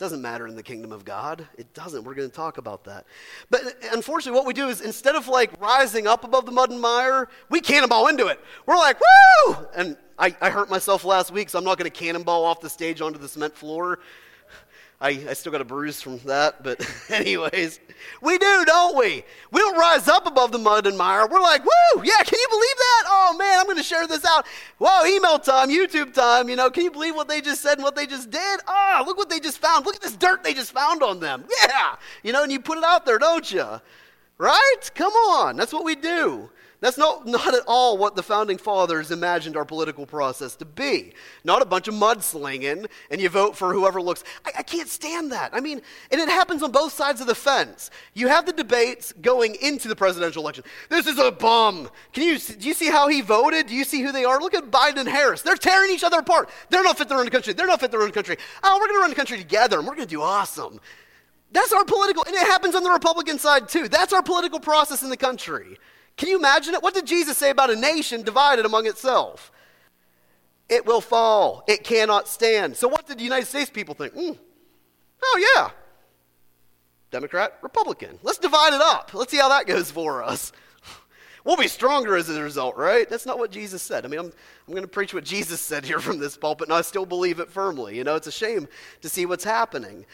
[0.00, 1.46] doesn't matter in the kingdom of God.
[1.58, 2.04] It doesn't.
[2.04, 3.04] We're going to talk about that.
[3.50, 6.80] But unfortunately, what we do is instead of like rising up above the mud and
[6.80, 8.40] mire, we cannonball into it.
[8.64, 9.56] We're like, woo!
[9.76, 12.70] And I, I hurt myself last week, so I'm not going to cannonball off the
[12.70, 14.00] stage onto the cement floor.
[15.02, 17.80] I, I still got a bruise from that, but anyways,
[18.20, 19.24] we do, don't we?
[19.50, 21.26] We don't rise up above the mud and mire.
[21.26, 23.04] We're like, woo, yeah, can you believe that?
[23.06, 24.46] Oh man, I'm going to share this out.
[24.78, 27.82] Whoa, email time, YouTube time, you know, can you believe what they just said and
[27.82, 28.60] what they just did?
[28.68, 29.86] Oh, look what they just found.
[29.86, 31.46] Look at this dirt they just found on them.
[31.62, 33.80] Yeah, you know, and you put it out there, don't you?
[34.36, 34.90] Right?
[34.94, 36.50] Come on, that's what we do.
[36.80, 41.12] That's not, not at all what the founding fathers imagined our political process to be.
[41.44, 44.24] Not a bunch of mudslinging and you vote for whoever looks.
[44.46, 45.50] I, I, can't stand that.
[45.52, 47.90] I mean, and it happens on both sides of the fence.
[48.14, 50.64] You have the debates going into the presidential election.
[50.88, 51.90] This is a bum.
[52.14, 53.66] Can you, do you see how he voted?
[53.66, 54.40] Do you see who they are?
[54.40, 55.42] Look at Biden and Harris.
[55.42, 56.48] They're tearing each other apart.
[56.70, 57.52] They're not fit to run the country.
[57.52, 58.38] They're not fit to run the country.
[58.62, 60.80] Oh, we're going to run the country together and we're going to do awesome.
[61.52, 63.88] That's our political, and it happens on the Republican side too.
[63.88, 65.78] That's our political process in the country.
[66.16, 66.82] Can you imagine it?
[66.82, 69.50] What did Jesus say about a nation divided among itself?
[70.68, 71.64] It will fall.
[71.66, 72.76] It cannot stand.
[72.76, 74.14] So, what did the United States people think?
[74.14, 74.38] Mm,
[75.22, 75.70] oh, yeah.
[77.10, 78.18] Democrat, Republican.
[78.22, 79.12] Let's divide it up.
[79.12, 80.52] Let's see how that goes for us.
[81.42, 83.08] We'll be stronger as a result, right?
[83.08, 84.04] That's not what Jesus said.
[84.04, 86.76] I mean, I'm, I'm going to preach what Jesus said here from this pulpit, and
[86.76, 87.96] I still believe it firmly.
[87.96, 88.68] You know, it's a shame
[89.00, 90.04] to see what's happening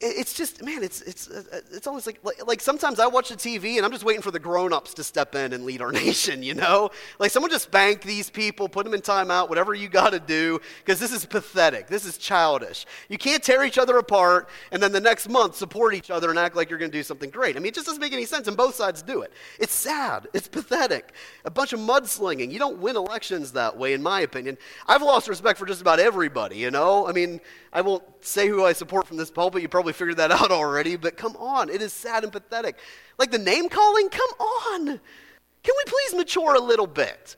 [0.00, 3.30] it's just man it's it's uh, uh, it's almost like, like, like sometimes i watch
[3.30, 5.90] the tv and i'm just waiting for the grown-ups to step in and lead our
[6.06, 6.90] nation you know?
[7.18, 10.60] Like someone just bank these people put them in timeout whatever you got to do
[10.78, 11.88] because this is pathetic.
[11.88, 12.86] This is childish.
[13.08, 16.38] You can't tear each other apart and then the next month support each other and
[16.38, 17.56] act like you're going to do something great.
[17.56, 19.32] I mean it just doesn't make any sense and both sides do it.
[19.58, 20.28] It's sad.
[20.32, 21.12] It's pathetic.
[21.44, 22.50] A bunch of mudslinging.
[22.52, 24.58] You don't win elections that way in my opinion.
[24.86, 27.06] I've lost respect for just about everybody you know?
[27.06, 27.40] I mean
[27.72, 29.62] i won't say who i support from this pulpit.
[29.62, 32.76] You probably probably figured that out already, but come on, it is sad and pathetic.
[33.18, 34.86] Like the name calling, come on.
[34.86, 37.36] Can we please mature a little bit?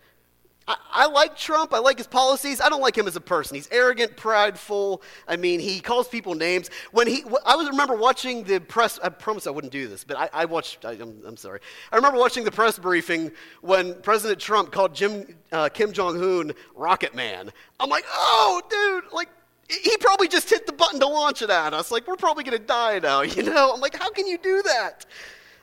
[0.92, 1.72] I, like Trump.
[1.72, 2.60] I like his policies.
[2.60, 3.54] I don't like him as a person.
[3.54, 5.00] He's arrogant, prideful.
[5.26, 6.68] I mean, he calls people names.
[6.92, 8.98] When he, I was remember watching the press.
[9.02, 10.84] I promise I wouldn't do this, but I, I watched.
[10.84, 11.60] I, am sorry.
[11.90, 13.32] I remember watching the press briefing
[13.62, 17.50] when President Trump called Jim uh, Kim Jong Un Rocket Man.
[17.80, 19.30] I'm like, oh, dude, like
[19.68, 21.90] he probably just hit the button to launch it at us.
[21.90, 23.72] Like, we're probably going to die now, you know?
[23.74, 25.06] I'm like, how can you do that?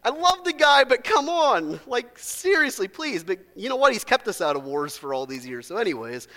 [0.04, 1.80] I love the guy, but come on.
[1.88, 3.24] Like, seriously, please.
[3.24, 3.92] But you know what?
[3.92, 5.66] He's kept us out of wars for all these years.
[5.66, 6.28] So, anyways,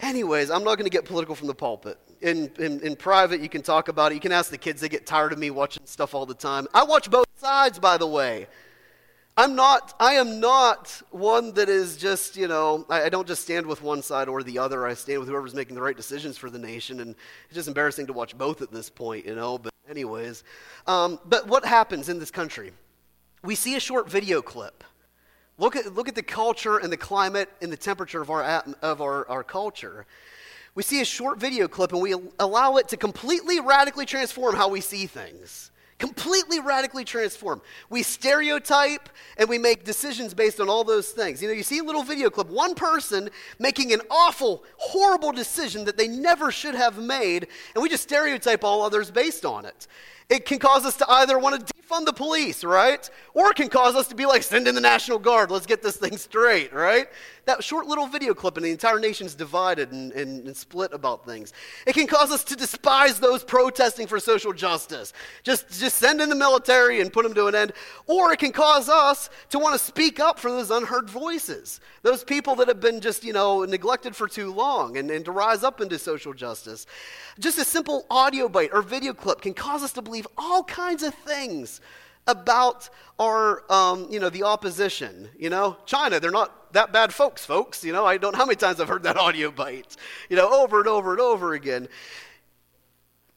[0.00, 1.98] anyways, I'm not going to get political from the pulpit.
[2.22, 4.14] In, in, in private, you can talk about it.
[4.14, 4.80] You can ask the kids.
[4.80, 6.66] They get tired of me watching stuff all the time.
[6.72, 8.46] I watch both sides, by the way.
[9.38, 13.42] I'm not, I am not one that is just, you know, I, I, don't just
[13.42, 14.86] stand with one side or the other.
[14.86, 17.00] I stand with whoever's making the right decisions for the nation.
[17.00, 19.58] And it's just embarrassing to watch both at this point, you know.
[19.58, 20.42] But, anyways,
[20.86, 22.72] um, but what happens in this country?
[23.44, 24.82] We see a short video clip.
[25.58, 28.42] Look at, look at the culture and the climate and the temperature of, our,
[28.80, 30.06] of our, our culture.
[30.74, 34.68] We see a short video clip and we allow it to completely radically transform how
[34.68, 37.62] we see things completely radically transformed.
[37.88, 41.40] We stereotype and we make decisions based on all those things.
[41.40, 45.84] You know, you see a little video clip, one person making an awful, horrible decision
[45.86, 49.86] that they never should have made, and we just stereotype all others based on it.
[50.28, 53.08] It can cause us to either want to defund the police, right?
[53.32, 55.82] Or it can cause us to be like, send in the National Guard, let's get
[55.82, 57.06] this thing straight, right?
[57.44, 61.24] That short little video clip, and the entire nation's divided and, and, and split about
[61.24, 61.52] things.
[61.86, 65.12] It can cause us to despise those protesting for social justice.
[65.44, 67.72] Just, just send in the military and put them to an end.
[68.08, 72.24] Or it can cause us to want to speak up for those unheard voices, those
[72.24, 75.62] people that have been just, you know, neglected for too long, and, and to rise
[75.62, 76.84] up into social justice.
[77.38, 81.02] Just a simple audio bite or video clip can cause us to believe all kinds
[81.02, 81.80] of things
[82.26, 85.28] about our, um, you know, the opposition.
[85.38, 87.84] You know, China, they're not that bad folks, folks.
[87.84, 89.96] You know, I don't know how many times I've heard that audio bite,
[90.28, 91.88] you know, over and over and over again.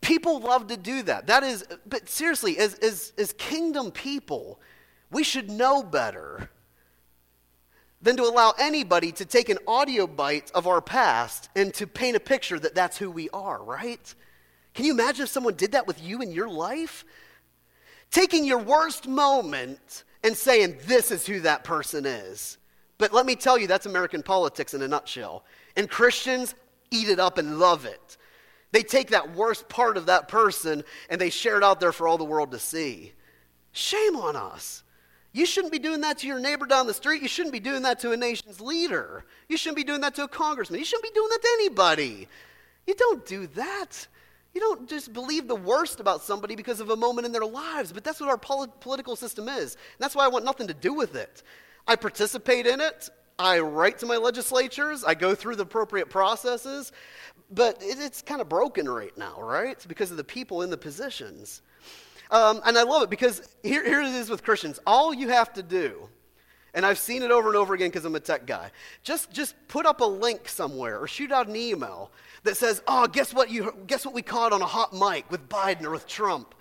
[0.02, 1.28] People love to do that.
[1.28, 4.60] That is, but seriously, as, as, as kingdom people,
[5.12, 6.50] we should know better
[8.02, 12.15] than to allow anybody to take an audio bite of our past and to paint
[12.15, 14.15] a picture that that's who we are, right?
[14.80, 17.04] Can you imagine if someone did that with you in your life?
[18.12, 22.58] Taking your worst moment and saying, this is who that person is.
[22.98, 25.44] But let me tell you, that's American politics in a nutshell.
[25.76, 26.56] And Christians
[26.92, 28.15] eat it up and love it.
[28.72, 32.08] They take that worst part of that person and they share it out there for
[32.08, 33.12] all the world to see.
[33.74, 34.84] Shame on us.
[35.34, 37.22] You shouldn't be doing that to your neighbor down the street.
[37.22, 39.26] You shouldn't be doing that to a nation's leader.
[39.50, 40.80] You shouldn't be doing that to a congressman.
[40.80, 42.30] You shouldn't be doing that to anybody.
[42.88, 44.08] You don't do that.
[44.53, 47.91] You don't just believe the worst about somebody because of a moment in their lives,
[47.91, 49.75] but that's what our pol- political system is.
[49.75, 51.43] And that's why I want nothing to do with it.
[51.88, 53.09] I participate in it.
[53.38, 56.91] I write to my legislatures, I go through the appropriate processes,
[57.49, 59.69] but it's kind of broken right now, right?
[59.69, 61.62] It's because of the people in the positions.
[62.31, 64.77] Um, and I love it because here, here it is with Christians.
[64.85, 66.09] All you have to do,
[66.73, 68.71] and I've seen it over and over again because I'm a tech guy,
[69.03, 72.12] just, just put up a link somewhere or shoot out an email
[72.43, 75.49] that says, oh, guess what, you, guess what we caught on a hot mic with
[75.49, 76.55] Biden or with Trump?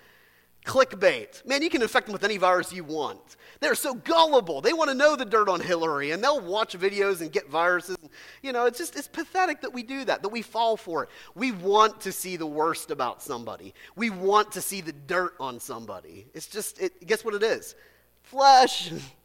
[0.65, 1.45] Clickbait.
[1.45, 3.37] Man, you can infect them with any virus you want.
[3.59, 4.61] They're so gullible.
[4.61, 7.97] They want to know the dirt on Hillary, and they'll watch videos and get viruses.
[8.41, 11.09] You know, it's just, it's pathetic that we do that, that we fall for it.
[11.35, 13.73] We want to see the worst about somebody.
[13.95, 16.27] We want to see the dirt on somebody.
[16.33, 17.75] It's just, it, guess what it is?
[18.23, 18.91] Flesh.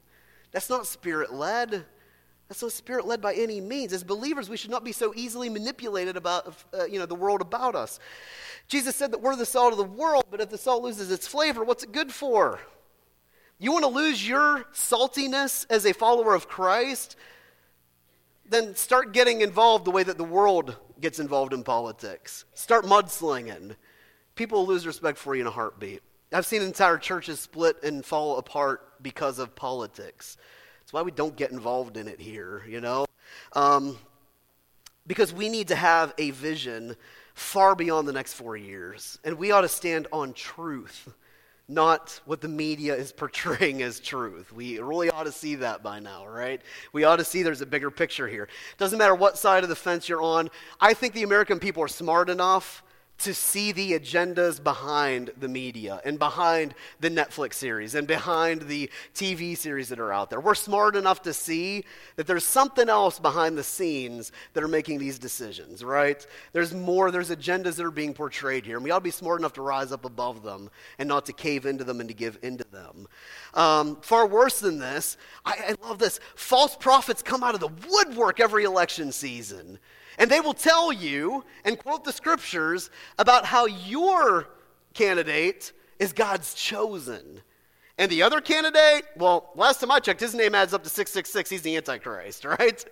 [0.54, 1.84] That's not spirit led.
[2.48, 3.92] That's not spirit led by any means.
[3.92, 7.40] As believers, we should not be so easily manipulated about uh, you know, the world
[7.40, 7.98] about us.
[8.68, 11.26] Jesus said that we're the salt of the world, but if the salt loses its
[11.26, 12.60] flavor, what's it good for?
[13.58, 17.16] You want to lose your saltiness as a follower of Christ?
[18.48, 22.44] Then start getting involved the way that the world gets involved in politics.
[22.54, 23.74] Start mudslinging.
[24.36, 26.02] People will lose respect for you in a heartbeat.
[26.34, 30.36] I've seen entire churches split and fall apart because of politics.
[30.80, 33.06] That's why we don't get involved in it here, you know?
[33.52, 33.98] Um,
[35.06, 36.96] because we need to have a vision
[37.34, 39.18] far beyond the next four years.
[39.24, 41.12] And we ought to stand on truth,
[41.68, 44.52] not what the media is portraying as truth.
[44.52, 46.60] We really ought to see that by now, right?
[46.92, 48.48] We ought to see there's a bigger picture here.
[48.78, 50.48] Doesn't matter what side of the fence you're on.
[50.80, 52.83] I think the American people are smart enough
[53.18, 58.90] to see the agendas behind the media and behind the Netflix series and behind the
[59.14, 60.40] TV series that are out there.
[60.40, 61.84] We're smart enough to see
[62.16, 66.26] that there's something else behind the scenes that are making these decisions, right?
[66.52, 69.40] There's more, there's agendas that are being portrayed here, and we ought to be smart
[69.40, 72.38] enough to rise up above them and not to cave into them and to give
[72.42, 73.06] into them.
[73.54, 76.18] Um, far worse than this, I, I love this.
[76.34, 79.78] False prophets come out of the woodwork every election season.
[80.18, 84.48] And they will tell you and quote the scriptures about how your
[84.94, 87.40] candidate is God's chosen.
[87.96, 91.48] And the other candidate, well, last time I checked, his name adds up to 666.
[91.48, 92.84] He's the Antichrist, right?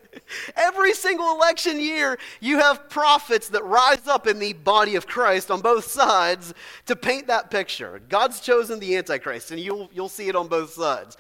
[0.57, 5.51] Every single election year, you have prophets that rise up in the body of Christ
[5.51, 6.55] on both sides
[6.87, 8.01] to paint that picture.
[8.09, 11.17] God's chosen the Antichrist, and you'll, you'll see it on both sides.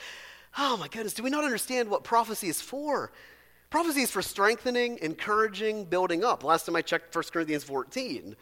[0.56, 3.10] Oh my goodness, do we not understand what prophecy is for?
[3.72, 6.44] Prophecy is for strengthening, encouraging, building up.
[6.44, 8.36] Last time I checked 1 Corinthians 14.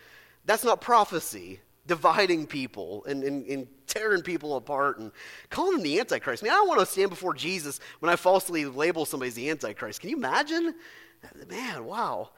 [0.44, 5.12] That's not prophecy, dividing people and, and, and tearing people apart and
[5.48, 6.42] calling them the Antichrist.
[6.42, 9.34] I mean, I don't want to stand before Jesus when I falsely label somebody as
[9.36, 10.00] the Antichrist.
[10.00, 10.74] Can you imagine?
[11.48, 12.30] Man, wow.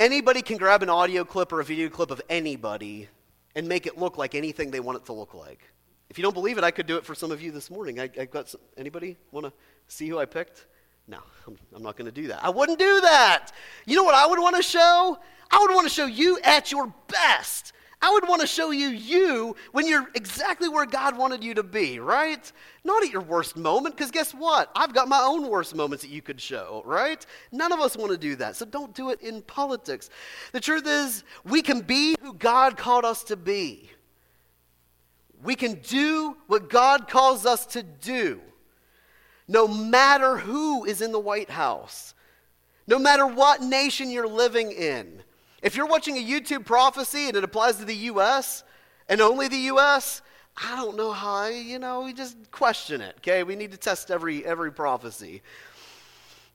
[0.00, 3.10] Anybody can grab an audio clip or a video clip of anybody
[3.54, 5.60] and make it look like anything they want it to look like.
[6.08, 8.00] If you don't believe it, I could do it for some of you this morning.
[8.00, 9.52] I, have got some, anybody want to
[9.86, 10.64] see who I picked?
[11.08, 12.44] No, I'm, not going to do that.
[12.44, 13.52] I wouldn't do that.
[13.86, 15.18] You know what I would want to show?
[15.50, 17.72] I would want to show you at your best.
[18.00, 21.64] I would want to show you you when you're exactly where God wanted you to
[21.64, 22.52] be, right?
[22.84, 24.70] Not at your worst moment, because guess what?
[24.76, 27.24] I've got my own worst moments that you could show, right?
[27.50, 30.10] None of us want to do that, so don't do it in politics.
[30.52, 33.90] The truth is, we can be who God called us to be.
[35.42, 38.40] We can do what God calls us to do
[39.48, 42.14] no matter who is in the White House,
[42.86, 45.22] no matter what nation you're living in.
[45.62, 48.62] If you're watching a YouTube prophecy and it applies to the U.S.
[49.08, 50.22] and only the U.S.,
[50.56, 53.42] I don't know how, you know, we just question it, okay?
[53.42, 55.42] We need to test every, every prophecy.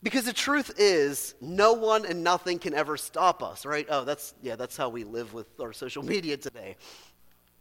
[0.01, 3.87] Because the truth is, no one and nothing can ever stop us, right?
[3.89, 6.75] Oh, that's, yeah, that's how we live with our social media today.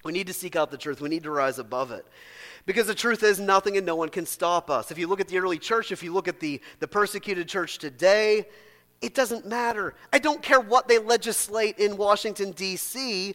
[0.02, 1.00] We need to seek out the truth.
[1.00, 2.06] We need to rise above it.
[2.66, 4.90] Because the truth is, nothing and no one can stop us.
[4.90, 7.78] If you look at the early church, if you look at the, the persecuted church
[7.78, 8.46] today,
[9.00, 9.94] it doesn't matter.
[10.12, 13.34] I don't care what they legislate in Washington, D.C.,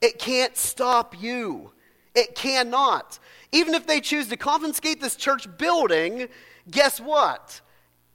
[0.00, 1.72] it can't stop you.
[2.14, 3.18] It cannot.
[3.50, 6.28] Even if they choose to confiscate this church building,
[6.70, 7.60] guess what?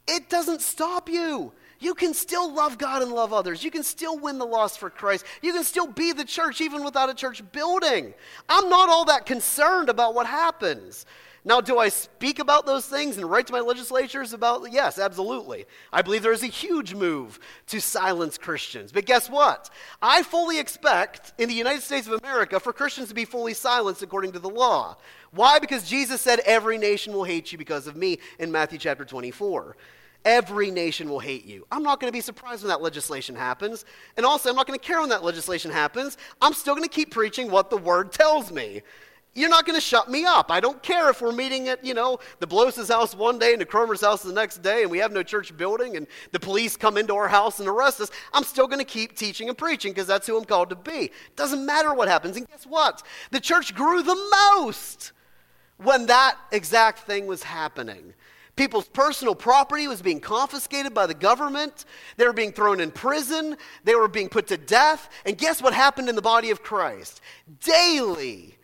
[0.07, 1.51] It doesn't stop you.
[1.83, 3.61] You can still love God and love others.
[3.61, 5.25] You can still win the lost for Christ.
[5.41, 8.13] You can still be the church even without a church building.
[8.47, 11.05] I'm not all that concerned about what happens.
[11.43, 14.71] Now, do I speak about those things and write to my legislatures about?
[14.71, 15.65] Yes, absolutely.
[15.91, 18.93] I believe there is a huge move to silence Christians.
[18.93, 19.69] But guess what?
[20.01, 24.03] I fully expect in the United States of America for Christians to be fully silenced
[24.03, 24.95] according to the law.
[25.31, 25.59] Why?
[25.59, 29.75] Because Jesus said, Every nation will hate you because of me in Matthew chapter 24.
[30.25, 31.67] Every nation will hate you.
[31.71, 33.83] I'm not going to be surprised when that legislation happens.
[34.15, 36.17] And also, I'm not going to care when that legislation happens.
[36.41, 38.83] I'm still going to keep preaching what the word tells me.
[39.35, 40.51] you're not going to shut me up.
[40.51, 43.61] I don't care if we're meeting at, you know, the Blows' house one day and
[43.61, 46.77] the Cromer's house the next day and we have no church building and the police
[46.77, 48.11] come into our house and arrest us.
[48.31, 51.11] I'm still going to keep teaching and preaching because that's who I'm called to be.
[51.35, 52.37] Doesn't matter what happens.
[52.37, 53.01] And guess what?
[53.31, 55.11] The church grew the most
[55.77, 58.13] when that exact thing was happening.
[58.55, 61.85] People's personal property was being confiscated by the government.
[62.17, 63.57] They were being thrown in prison.
[63.83, 65.09] They were being put to death.
[65.25, 67.21] And guess what happened in the body of Christ?
[67.61, 68.57] Daily,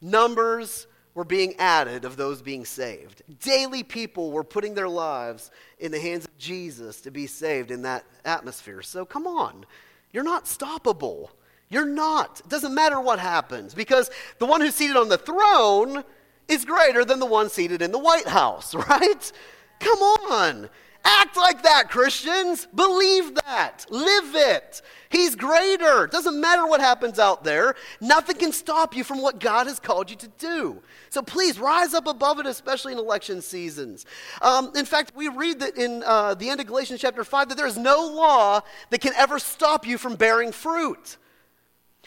[0.00, 3.22] numbers were being added of those being saved.
[3.40, 7.82] Daily, people were putting their lives in the hands of Jesus to be saved in
[7.82, 8.82] that atmosphere.
[8.82, 9.66] So come on,
[10.12, 11.28] you're not stoppable.
[11.68, 12.40] You're not.
[12.40, 16.04] It doesn't matter what happens because the one who's seated on the throne
[16.48, 19.32] is greater than the one seated in the White House, right?
[19.80, 20.68] Come on.
[21.06, 22.66] Act like that, Christians.
[22.74, 23.84] Believe that.
[23.90, 24.80] Live it.
[25.10, 26.06] He's greater.
[26.06, 27.74] Doesn't matter what happens out there.
[28.00, 30.80] Nothing can stop you from what God has called you to do.
[31.10, 34.06] So please rise up above it, especially in election seasons.
[34.40, 37.56] Um, in fact, we read that in uh, the end of Galatians chapter 5 that
[37.56, 41.18] there is no law that can ever stop you from bearing fruit.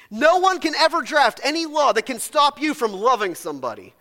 [0.09, 3.93] No one can ever draft any law that can stop you from loving somebody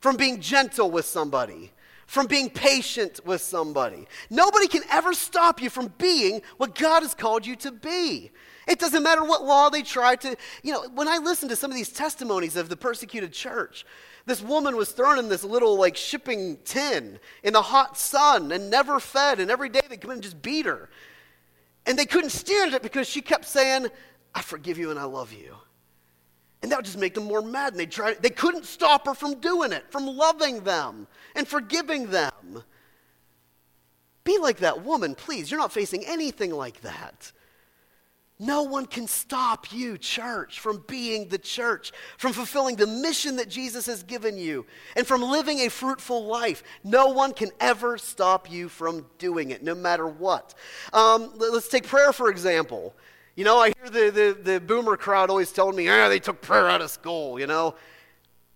[0.00, 1.72] from being gentle with somebody,
[2.06, 4.08] from being patient with somebody.
[4.30, 8.30] Nobody can ever stop you from being what God has called you to be.
[8.66, 11.70] It doesn't matter what law they try to, you know, when I listen to some
[11.70, 13.84] of these testimonies of the persecuted church,
[14.26, 18.70] this woman was thrown in this little like shipping tin in the hot sun and
[18.70, 20.88] never fed, and every day they come in and just beat her.
[21.86, 23.88] And they couldn't stand it because she kept saying,
[24.34, 25.56] I forgive you and I love you.
[26.62, 27.72] And that would just make them more mad.
[27.72, 32.08] And they tried, they couldn't stop her from doing it, from loving them and forgiving
[32.08, 32.64] them.
[34.24, 35.50] Be like that woman, please.
[35.50, 37.32] You're not facing anything like that.
[38.42, 43.50] No one can stop you, church, from being the church, from fulfilling the mission that
[43.50, 44.64] Jesus has given you,
[44.96, 46.62] and from living a fruitful life.
[46.82, 50.54] No one can ever stop you from doing it, no matter what.
[50.94, 52.94] Um, let's take prayer, for example.
[53.40, 56.42] You know, I hear the, the, the boomer crowd always telling me, ah, they took
[56.42, 57.74] prayer out of school, you know.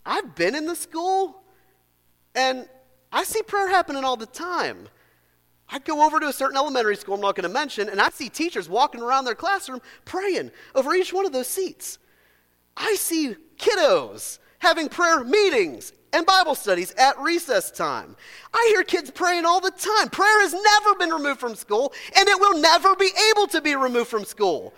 [0.04, 1.40] I've been in the school,
[2.34, 2.68] and
[3.10, 4.90] I see prayer happening all the time.
[5.70, 8.10] I go over to a certain elementary school I'm not going to mention, and I
[8.10, 11.98] see teachers walking around their classroom praying over each one of those seats.
[12.76, 18.16] I see kiddos having prayer meetings and Bible studies at recess time.
[18.52, 20.08] I hear kids praying all the time.
[20.10, 23.74] Prayer has never been removed from school, and it will never be able to be
[23.74, 24.72] removed from school.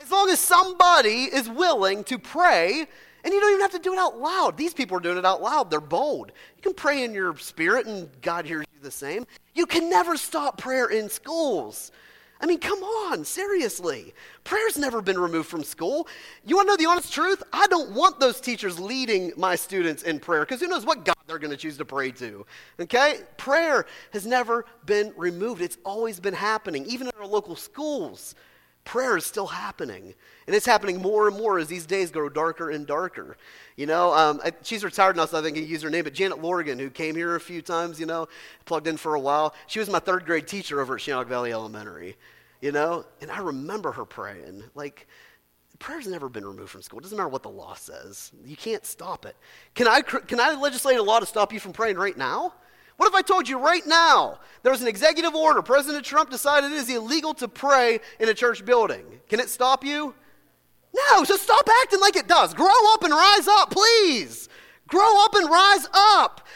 [0.00, 2.86] As long as somebody is willing to pray,
[3.22, 4.56] and you don't even have to do it out loud.
[4.56, 6.32] These people are doing it out loud, they're bold.
[6.56, 9.26] You can pray in your spirit, and God hears you the same.
[9.54, 11.92] You can never stop prayer in schools.
[12.40, 14.14] I mean, come on, seriously.
[14.44, 16.08] Prayer's never been removed from school.
[16.44, 17.42] You want to know the honest truth?
[17.52, 21.16] I don't want those teachers leading my students in prayer because who knows what God
[21.30, 22.44] they're going to choose to pray to.
[22.80, 23.20] Okay?
[23.36, 28.34] Prayer has never been removed, it's always been happening, even in our local schools.
[28.90, 30.14] Prayer is still happening.
[30.48, 33.36] And it's happening more and more as these days grow darker and darker.
[33.76, 36.12] You know, um, I, she's retired now, so I think I use her name, but
[36.12, 38.26] Janet Lorgan, who came here a few times, you know,
[38.64, 39.54] plugged in for a while.
[39.68, 42.16] She was my third grade teacher over at Chinook Valley Elementary,
[42.60, 44.64] you know, and I remember her praying.
[44.74, 45.06] Like,
[45.78, 46.98] prayer's never been removed from school.
[46.98, 48.32] It doesn't matter what the law says.
[48.44, 49.36] You can't stop it.
[49.76, 52.54] Can I, can I legislate a law to stop you from praying right now?
[53.00, 56.70] What if I told you right now there was an executive order, President Trump decided
[56.70, 59.06] it is illegal to pray in a church building?
[59.30, 60.14] Can it stop you?
[60.94, 62.52] No, so stop acting like it does.
[62.52, 64.50] Grow up and rise up, please.
[64.86, 66.46] Grow up and rise up.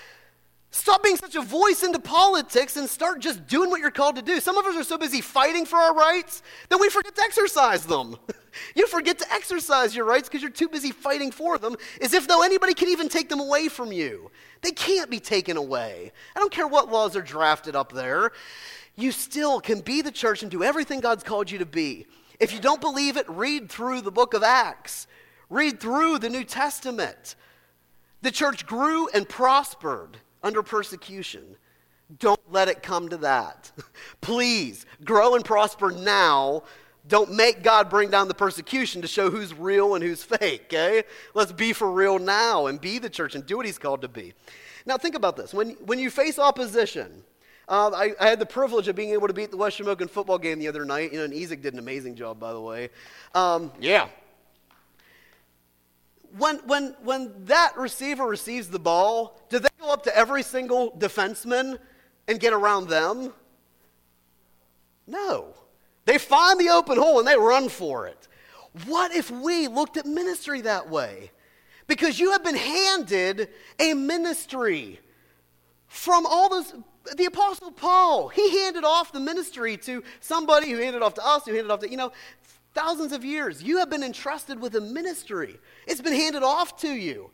[0.70, 4.22] Stop being such a voice into politics and start just doing what you're called to
[4.22, 4.38] do.
[4.38, 7.86] Some of us are so busy fighting for our rights that we forget to exercise
[7.86, 8.16] them.
[8.74, 12.28] you forget to exercise your rights because you're too busy fighting for them, as if
[12.28, 14.30] though anybody can even take them away from you.
[14.62, 16.12] They can't be taken away.
[16.34, 18.32] I don't care what laws are drafted up there.
[18.96, 22.06] You still can be the church and do everything God's called you to be.
[22.40, 25.06] If you don't believe it, read through the book of Acts,
[25.50, 27.36] read through the New Testament.
[28.22, 31.56] The church grew and prospered under persecution.
[32.18, 33.72] Don't let it come to that.
[34.20, 36.62] Please grow and prosper now.
[37.06, 41.02] Don't make God bring down the persecution to show who's real and who's fake, okay?
[41.34, 44.08] Let's be for real now and be the church and do what He's called to
[44.08, 44.32] be.
[44.86, 45.52] Now, think about this.
[45.52, 47.22] When, when you face opposition,
[47.68, 50.38] um, I, I, had the privilege of being able to beat the West Shamokin football
[50.38, 51.12] game the other night.
[51.12, 52.90] You know, and Ezek did an amazing job, by the way.
[53.34, 54.08] Um, yeah.
[56.36, 60.90] When, when, when that receiver receives the ball, do they go up to every single
[60.92, 61.78] defenseman
[62.28, 63.32] and get around them?
[65.06, 65.54] No.
[66.04, 68.28] They find the open hole and they run for it.
[68.86, 71.30] What if we looked at ministry that way?
[71.86, 73.48] Because you have been handed
[73.78, 75.00] a ministry
[75.86, 76.74] from all those.
[77.16, 81.44] The Apostle Paul, he handed off the ministry to somebody who handed off to us,
[81.44, 82.12] who handed off to, you know,
[82.72, 83.62] thousands of years.
[83.62, 87.30] You have been entrusted with a ministry, it's been handed off to you.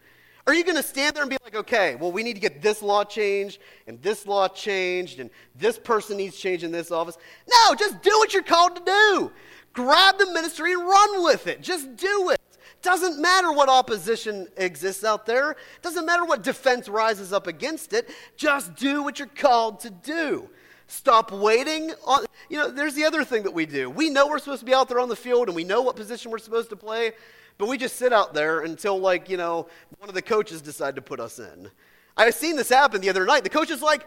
[0.46, 2.62] Are you going to stand there and be like, okay, well, we need to get
[2.62, 7.18] this law changed and this law changed and this person needs change in this office?
[7.48, 9.32] No, just do what you're called to do.
[9.72, 11.60] Grab the ministry and run with it.
[11.62, 12.40] Just do it.
[12.82, 18.08] Doesn't matter what opposition exists out there, doesn't matter what defense rises up against it.
[18.36, 20.48] Just do what you're called to do.
[20.86, 23.90] Stop waiting on, you know, there's the other thing that we do.
[23.90, 25.94] We know we're supposed to be out there on the field and we know what
[25.94, 27.12] position we're supposed to play,
[27.60, 30.96] but we just sit out there until, like, you know, one of the coaches decide
[30.96, 31.70] to put us in.
[32.16, 33.44] I've seen this happen the other night.
[33.44, 34.06] The coach is like,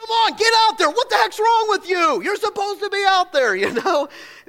[0.00, 0.88] Come on, get out there.
[0.88, 2.22] What the heck's wrong with you?
[2.22, 4.08] You're supposed to be out there, you know?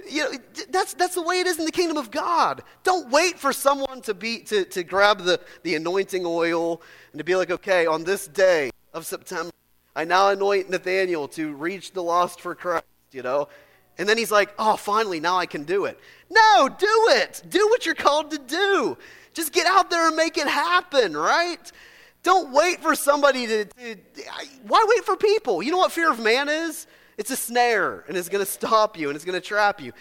[0.10, 0.38] You know,
[0.70, 2.64] that's, that's the way it is in the kingdom of God.
[2.84, 7.26] Don't wait for someone to, be, to, to grab the, the anointing oil and to
[7.26, 9.52] be like, okay, on this day of September,
[9.94, 13.50] I now anoint Nathaniel to reach the lost for Christ, you know?
[13.98, 16.00] And then he's like, oh, finally, now I can do it.
[16.30, 17.44] No, do it.
[17.50, 18.98] Do what you're called to do.
[19.34, 21.72] Just get out there and make it happen, right?
[22.24, 23.96] Don't wait for somebody to, to,
[24.68, 25.64] Why wait for people?
[25.64, 26.88] You know what fear of man is?
[27.18, 29.92] It's a snare, and it's going to stop you, and it's going to trap you.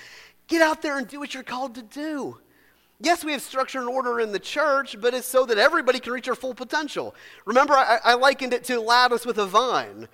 [0.47, 2.38] Get out there and do what you're called to do.
[3.01, 6.12] Yes, we have structure and order in the church, but it's so that everybody can
[6.12, 7.14] reach their full potential.
[7.47, 10.07] Remember, I, I likened it to lattice with a vine.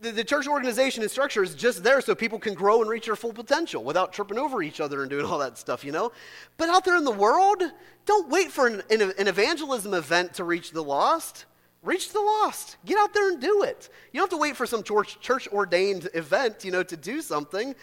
[0.00, 3.06] The, the, church organization and structure is just there so people can grow and reach
[3.06, 6.12] their full potential without tripping over each other and doing all that stuff, you know?
[6.56, 7.62] But out there in the world,
[8.04, 11.46] don't wait for an, an, an evangelism event to reach the lost.
[11.82, 12.76] Reach the lost.
[12.84, 13.88] Get out there and do it.
[14.12, 17.22] You don't have to wait for some church, church ordained event, you know, to do
[17.22, 17.74] something.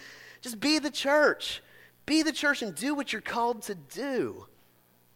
[0.42, 1.64] Just be the church.
[2.06, 4.46] Be the church and do what you're called to do.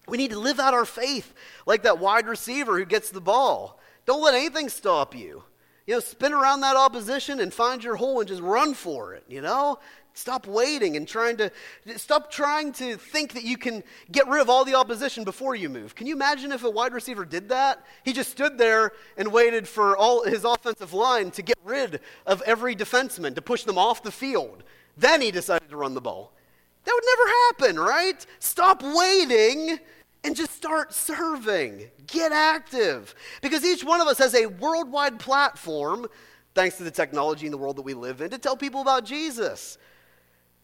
[0.08, 1.34] We need to live out our faith
[1.66, 3.80] like that wide receiver who gets the ball.
[4.06, 5.43] Don't let anything stop you.
[5.88, 9.24] You know, spin around that opposition and find your hole and just run for it,
[9.30, 9.80] you know?
[10.14, 11.52] Stop waiting and trying to
[11.96, 15.70] stop trying to think that you can get rid of all the opposition before you
[15.70, 15.94] move.
[15.94, 17.86] Can you imagine if a wide receiver did that?
[18.04, 22.42] He just stood there and waited for all his offensive line to get rid of
[22.42, 24.64] every defenseman to push them off the field.
[24.98, 26.34] Then he decided to run the ball.
[26.84, 28.26] That would never happen, right?
[28.40, 29.80] Stop waiting
[30.28, 31.89] and just start serving.
[32.05, 33.15] Get active.
[33.41, 36.05] Because each one of us has a worldwide platform,
[36.53, 39.05] thanks to the technology in the world that we live in, to tell people about
[39.05, 39.78] Jesus.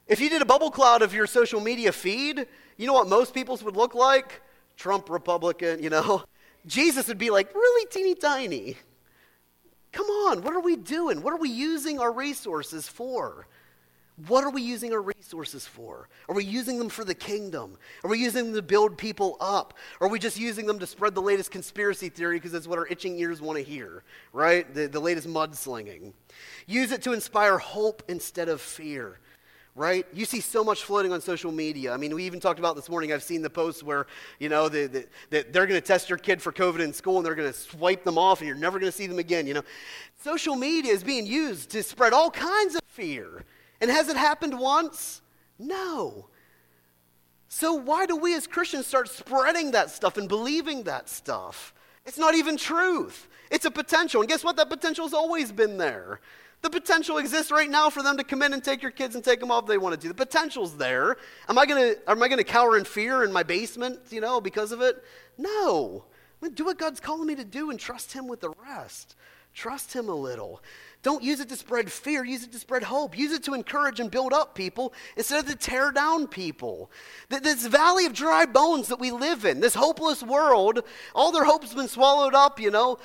[0.06, 2.46] If you did a bubble cloud of your social media feed,
[2.78, 4.42] you know what most people's would look like?
[4.76, 6.24] Trump Republican, you know?
[6.66, 8.78] Jesus would be like really teeny tiny.
[9.94, 11.22] Come on, what are we doing?
[11.22, 13.48] What are we using our resources for?
[14.28, 16.08] What are we using our resources for?
[16.30, 17.78] Are we using them for the kingdom?
[18.04, 19.74] Are we using them to build people up?
[20.02, 22.86] Are we just using them to spread the latest conspiracy theory because that's what our
[22.88, 24.72] itching ears want to hear, right?
[24.72, 26.14] The, the latest mudslinging.
[26.68, 29.20] Use it to inspire hope instead of fear,
[29.76, 30.06] right?
[30.14, 31.92] You see so much floating on social media.
[31.92, 33.12] I mean, we even talked about this morning.
[33.12, 34.06] I've seen the posts where,
[34.40, 37.18] you know, the, the, the, they're going to test your kid for COVID in school
[37.18, 39.48] and they're going to swipe them off and you're never going to see them again,
[39.48, 39.64] you know.
[40.22, 43.44] Social media is being used to spread all kinds of fear
[43.84, 45.22] and has it happened once?
[45.60, 46.30] No.
[47.50, 51.74] So why do we as Christians start spreading that stuff and believing that stuff?
[52.06, 53.28] It's not even truth.
[53.52, 54.22] It's a potential.
[54.22, 54.56] And guess what?
[54.56, 56.22] That potential has always been there.
[56.62, 59.24] The potential exists right now for them to come in and take your kids and
[59.24, 60.08] take them off if they want to do.
[60.08, 61.18] The potential's there.
[61.50, 64.72] Am I gonna am I gonna cower in fear in my basement, you know, because
[64.72, 65.04] of it?
[65.38, 66.06] No.
[66.42, 69.18] I'm gonna do what God's calling me to do and trust him with the rest.
[69.54, 70.62] Trust him a little.
[71.04, 73.18] Don't use it to spread fear, use it to spread hope.
[73.18, 76.90] Use it to encourage and build up people instead of to tear down people.
[77.28, 80.80] This valley of dry bones that we live in, this hopeless world,
[81.14, 82.98] all their hope's been swallowed up, you know.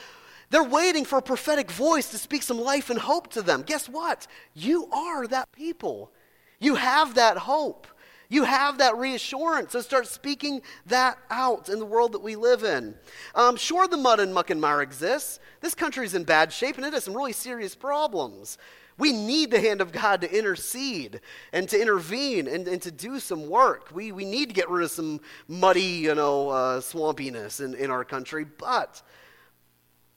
[0.51, 3.63] They're waiting for a prophetic voice to speak some life and hope to them.
[3.63, 4.29] Guess what?
[4.55, 6.13] You are that people.
[6.61, 7.87] You have that hope.
[8.31, 9.73] You have that reassurance.
[9.73, 12.95] So start speaking that out in the world that we live in.
[13.35, 15.41] Um, sure, the mud and muck and mire exists.
[15.61, 18.59] This country is in bad shape and it has some really serious problems.
[18.99, 21.21] We need the hand of God to intercede
[21.53, 23.91] and to intervene and, and to do some work.
[23.95, 27.91] We, we need to get rid of some muddy, you know, uh, swampiness in, in
[27.91, 29.01] our country, but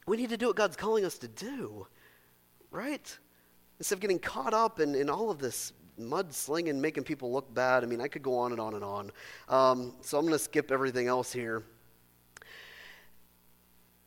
[0.08, 1.86] we need to do what God's calling us to do,
[2.72, 3.18] right?
[3.78, 5.74] Instead of getting caught up in, in all of this
[6.10, 7.84] mudslinging, making people look bad.
[7.84, 9.12] I mean, I could go on and on and on.
[9.50, 11.64] Um, so I'm going to skip everything else here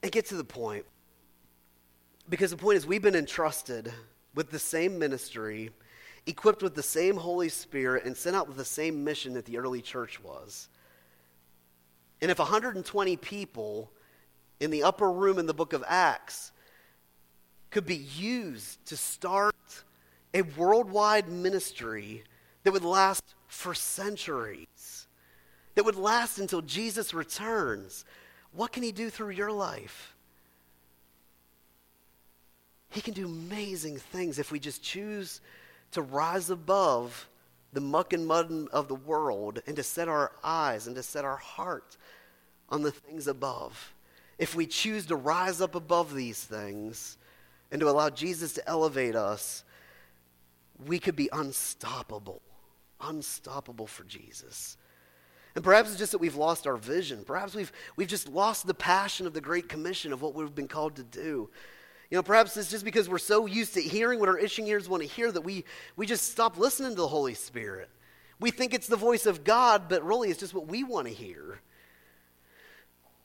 [0.03, 0.85] and get to the point.
[2.29, 3.93] Because the point is, we've been entrusted
[4.35, 5.71] with the same ministry,
[6.27, 9.59] equipped with the same Holy Spirit, and sent out with the same mission that the
[9.59, 10.69] early church was.
[12.21, 13.91] And if 120 people
[14.61, 16.53] in the upper room in the book of Acts
[17.71, 19.55] could be used to start
[20.35, 22.25] a worldwide ministry
[22.65, 25.07] that would last for centuries,
[25.77, 28.05] that would last until Jesus returns,
[28.53, 30.15] what can he do through your life?
[32.91, 35.41] He can do amazing things if we just choose
[35.93, 37.29] to rise above
[37.73, 41.25] the muck and mud of the world and to set our eyes and to set
[41.25, 41.97] our heart
[42.69, 43.95] on the things above.
[44.39, 47.19] If we choose to rise up above these things
[47.73, 49.64] and to allow Jesus to elevate us,
[50.87, 52.43] we could be unstoppable.
[53.01, 54.77] Unstoppable for Jesus.
[55.55, 57.23] And perhaps it's just that we've lost our vision.
[57.25, 60.69] Perhaps we've, we've just lost the passion of the Great Commission of what we've been
[60.69, 61.49] called to do.
[62.11, 64.89] You know, perhaps it's just because we're so used to hearing what our itching ears
[64.89, 65.65] want to hear that we,
[65.97, 67.89] we just stop listening to the Holy Spirit.
[68.41, 71.15] We think it's the voice of God, but really it's just what we want to
[71.15, 71.61] hear.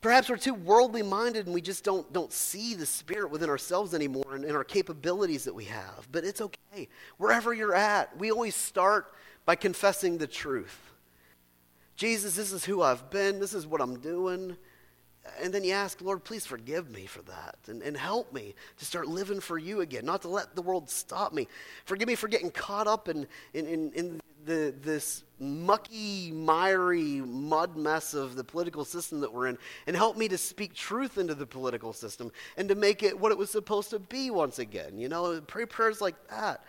[0.01, 3.93] Perhaps we're too worldly minded and we just don't, don't see the Spirit within ourselves
[3.93, 6.07] anymore and in our capabilities that we have.
[6.11, 6.87] But it's okay.
[7.17, 9.13] Wherever you're at, we always start
[9.45, 10.79] by confessing the truth.
[11.97, 14.55] Jesus, this is who I've been, this is what I'm doing.
[15.41, 18.85] And then you ask, Lord, please forgive me for that and, and help me to
[18.85, 21.47] start living for you again, not to let the world stop me.
[21.83, 27.77] Forgive me for getting caught up in, in, in, in the, this mucky, miry mud
[27.77, 31.35] mess of the political system that we're in, and help me to speak truth into
[31.35, 34.99] the political system and to make it what it was supposed to be once again.
[34.99, 36.63] You know, pray prayers like that.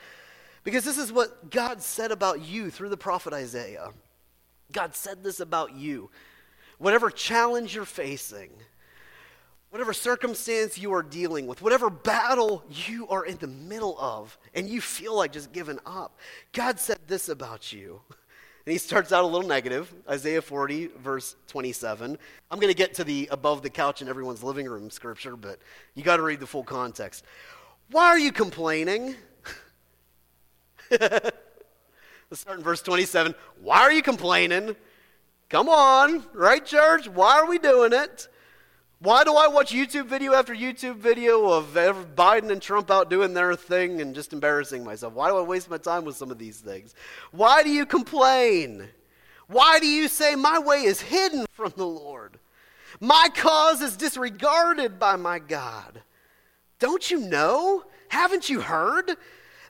[0.62, 3.90] Because this is what God said about you through the prophet Isaiah.
[4.72, 6.10] God said this about you.
[6.78, 8.50] Whatever challenge you're facing,
[9.70, 14.68] whatever circumstance you are dealing with, whatever battle you are in the middle of, and
[14.68, 16.18] you feel like just giving up,
[16.52, 18.00] God said this about you.
[18.66, 22.18] And he starts out a little negative, Isaiah 40, verse 27.
[22.50, 25.58] I'm going to get to the above the couch in everyone's living room scripture, but
[25.94, 27.24] you got to read the full context.
[27.90, 29.16] Why are you complaining?
[30.90, 31.32] Let's
[32.34, 33.34] start in verse 27.
[33.62, 34.76] Why are you complaining?
[35.48, 37.08] Come on, right, church?
[37.08, 38.28] Why are we doing it?
[39.02, 43.32] Why do I watch YouTube video after YouTube video of Biden and Trump out doing
[43.32, 45.14] their thing and just embarrassing myself?
[45.14, 46.94] Why do I waste my time with some of these things?
[47.30, 48.90] Why do you complain?
[49.46, 52.38] Why do you say, My way is hidden from the Lord?
[53.00, 56.02] My cause is disregarded by my God.
[56.78, 57.84] Don't you know?
[58.08, 59.16] Haven't you heard?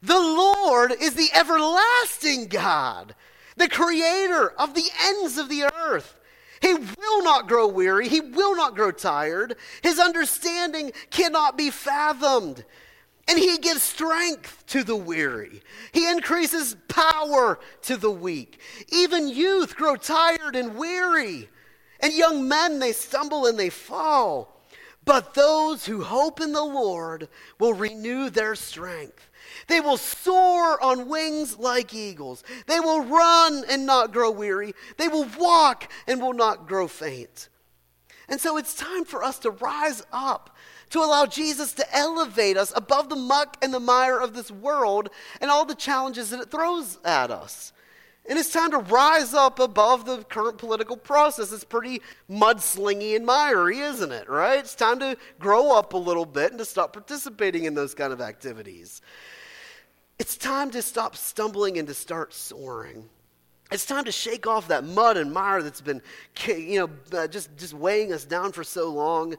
[0.02, 3.14] The Lord is the everlasting God,
[3.56, 6.18] the creator of the ends of the earth.
[6.60, 9.56] He will not grow weary, he will not grow tired.
[9.82, 12.64] His understanding cannot be fathomed.
[13.28, 15.62] And he gives strength to the weary.
[15.92, 18.60] He increases power to the weak.
[18.88, 21.48] Even youth grow tired and weary.
[22.00, 24.60] And young men, they stumble and they fall.
[25.04, 29.29] But those who hope in the Lord will renew their strength.
[29.66, 32.44] They will soar on wings like eagles.
[32.66, 34.74] They will run and not grow weary.
[34.96, 37.48] They will walk and will not grow faint.
[38.28, 40.56] And so it's time for us to rise up,
[40.90, 45.10] to allow Jesus to elevate us above the muck and the mire of this world
[45.40, 47.72] and all the challenges that it throws at us.
[48.28, 51.50] And it's time to rise up above the current political process.
[51.50, 52.00] It's pretty
[52.30, 54.28] mudslingy and miry, isn't it?
[54.28, 54.60] Right?
[54.60, 58.12] It's time to grow up a little bit and to stop participating in those kind
[58.12, 59.00] of activities.
[60.20, 63.08] It's time to stop stumbling and to start soaring.
[63.72, 66.02] It's time to shake off that mud and mire that's been,
[66.46, 69.36] you know, uh, just, just weighing us down for so long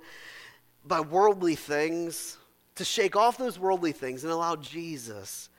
[0.83, 2.39] by worldly things,
[2.73, 5.49] to shake off those worldly things and allow Jesus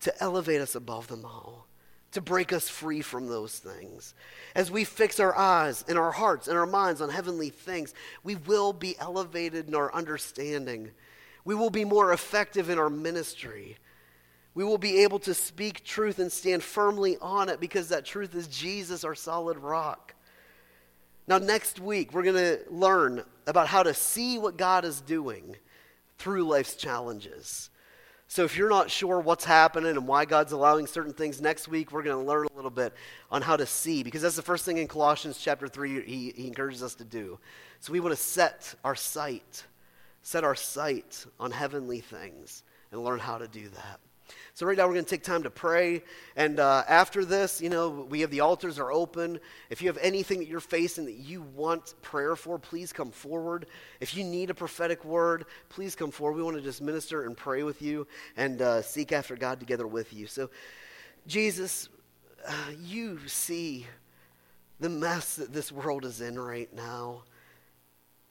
[0.00, 1.66] to elevate us above them all,
[2.12, 4.14] to break us free from those things.
[4.54, 7.92] As we fix our eyes and our hearts and our minds on heavenly things,
[8.24, 10.92] we will be elevated in our understanding.
[11.44, 13.76] We will be more effective in our ministry.
[14.56, 18.34] We will be able to speak truth and stand firmly on it because that truth
[18.34, 20.14] is Jesus, our solid rock.
[21.28, 25.56] Now, next week, we're going to learn about how to see what God is doing
[26.16, 27.68] through life's challenges.
[28.28, 31.92] So, if you're not sure what's happening and why God's allowing certain things, next week
[31.92, 32.94] we're going to learn a little bit
[33.30, 36.46] on how to see, because that's the first thing in Colossians chapter 3 he, he
[36.46, 37.38] encourages us to do.
[37.80, 39.64] So, we want to set our sight,
[40.22, 44.00] set our sight on heavenly things, and learn how to do that.
[44.54, 46.02] So, right now, we're going to take time to pray.
[46.34, 49.38] And uh, after this, you know, we have the altars are open.
[49.70, 53.66] If you have anything that you're facing that you want prayer for, please come forward.
[54.00, 56.36] If you need a prophetic word, please come forward.
[56.36, 58.06] We want to just minister and pray with you
[58.36, 60.26] and uh, seek after God together with you.
[60.26, 60.50] So,
[61.26, 61.88] Jesus,
[62.46, 62.52] uh,
[62.82, 63.86] you see
[64.80, 67.22] the mess that this world is in right now.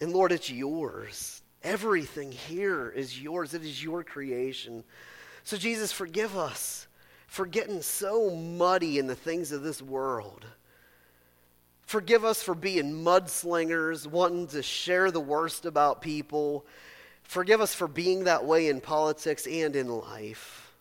[0.01, 1.41] And Lord, it's yours.
[1.63, 4.83] Everything here is yours, it is your creation.
[5.45, 6.87] So, Jesus, forgive us
[7.27, 10.43] for getting so muddy in the things of this world.
[11.83, 16.65] Forgive us for being mudslingers, wanting to share the worst about people.
[17.21, 20.73] Forgive us for being that way in politics and in life.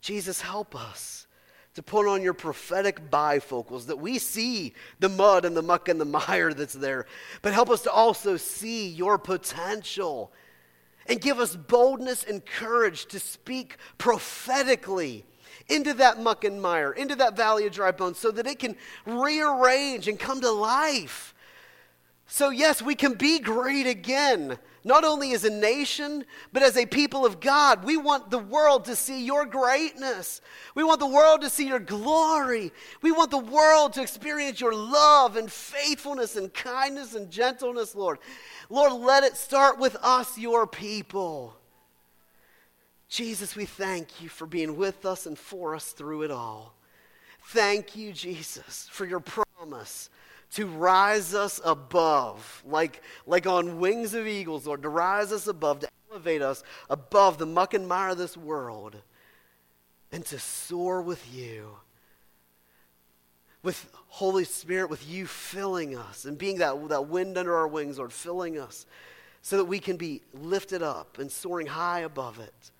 [0.00, 1.28] Jesus, help us
[1.74, 6.00] to put on your prophetic bifocals that we see the mud and the muck and
[6.00, 7.06] the mire that's there,
[7.40, 10.32] but help us to also see your potential
[11.06, 15.24] and give us boldness and courage to speak prophetically
[15.68, 18.76] into that muck and mire, into that valley of dry bones, so that it can
[19.06, 21.34] rearrange and come to life.
[22.26, 26.86] So, yes, we can be great again, not only as a nation, but as a
[26.86, 27.84] people of God.
[27.84, 30.40] We want the world to see your greatness.
[30.74, 32.72] We want the world to see your glory.
[33.02, 38.18] We want the world to experience your love and faithfulness and kindness and gentleness, Lord.
[38.68, 41.56] Lord, let it start with us, your people.
[43.08, 46.74] Jesus, we thank you for being with us and for us through it all.
[47.46, 50.10] Thank you, Jesus, for your promise
[50.52, 55.80] to rise us above, like, like on wings of eagles, Lord, to rise us above,
[55.80, 58.96] to elevate us above the muck and mire of this world,
[60.10, 61.76] and to soar with you.
[63.62, 67.98] With Holy Spirit, with you filling us and being that, that wind under our wings,
[67.98, 68.86] Lord, filling us
[69.42, 72.70] so that we can be lifted up and soaring high above it.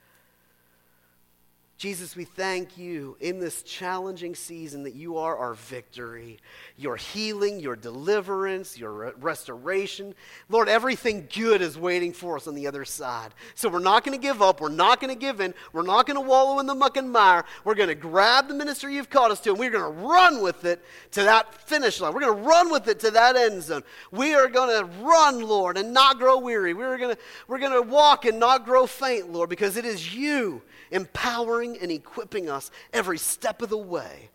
[1.80, 6.38] Jesus, we thank you in this challenging season that you are our victory,
[6.76, 10.14] your healing, your deliverance, your restoration.
[10.50, 13.32] Lord, everything good is waiting for us on the other side.
[13.54, 14.60] So we're not going to give up.
[14.60, 15.54] We're not going to give in.
[15.72, 17.46] We're not going to wallow in the muck and mire.
[17.64, 20.42] We're going to grab the ministry you've called us to and we're going to run
[20.42, 22.12] with it to that finish line.
[22.12, 23.84] We're going to run with it to that end zone.
[24.12, 26.74] We are going to run, Lord, and not grow weary.
[26.74, 30.14] We're going to, we're going to walk and not grow faint, Lord, because it is
[30.14, 30.60] you
[30.90, 34.30] empowering and equipping us every step of the way.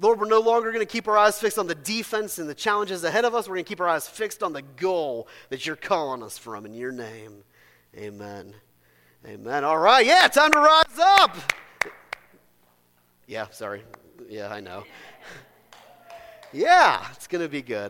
[0.00, 2.54] Lord, we're no longer going to keep our eyes fixed on the defense and the
[2.54, 3.48] challenges ahead of us.
[3.48, 6.66] We're going to keep our eyes fixed on the goal that you're calling us from
[6.66, 7.44] in your name.
[7.96, 8.54] Amen.
[9.26, 9.64] Amen.
[9.64, 10.04] All right.
[10.04, 11.36] Yeah, time to rise up.
[13.26, 13.82] Yeah, sorry.
[14.28, 14.84] Yeah, I know.
[16.56, 17.82] Yeah, it's going to be good.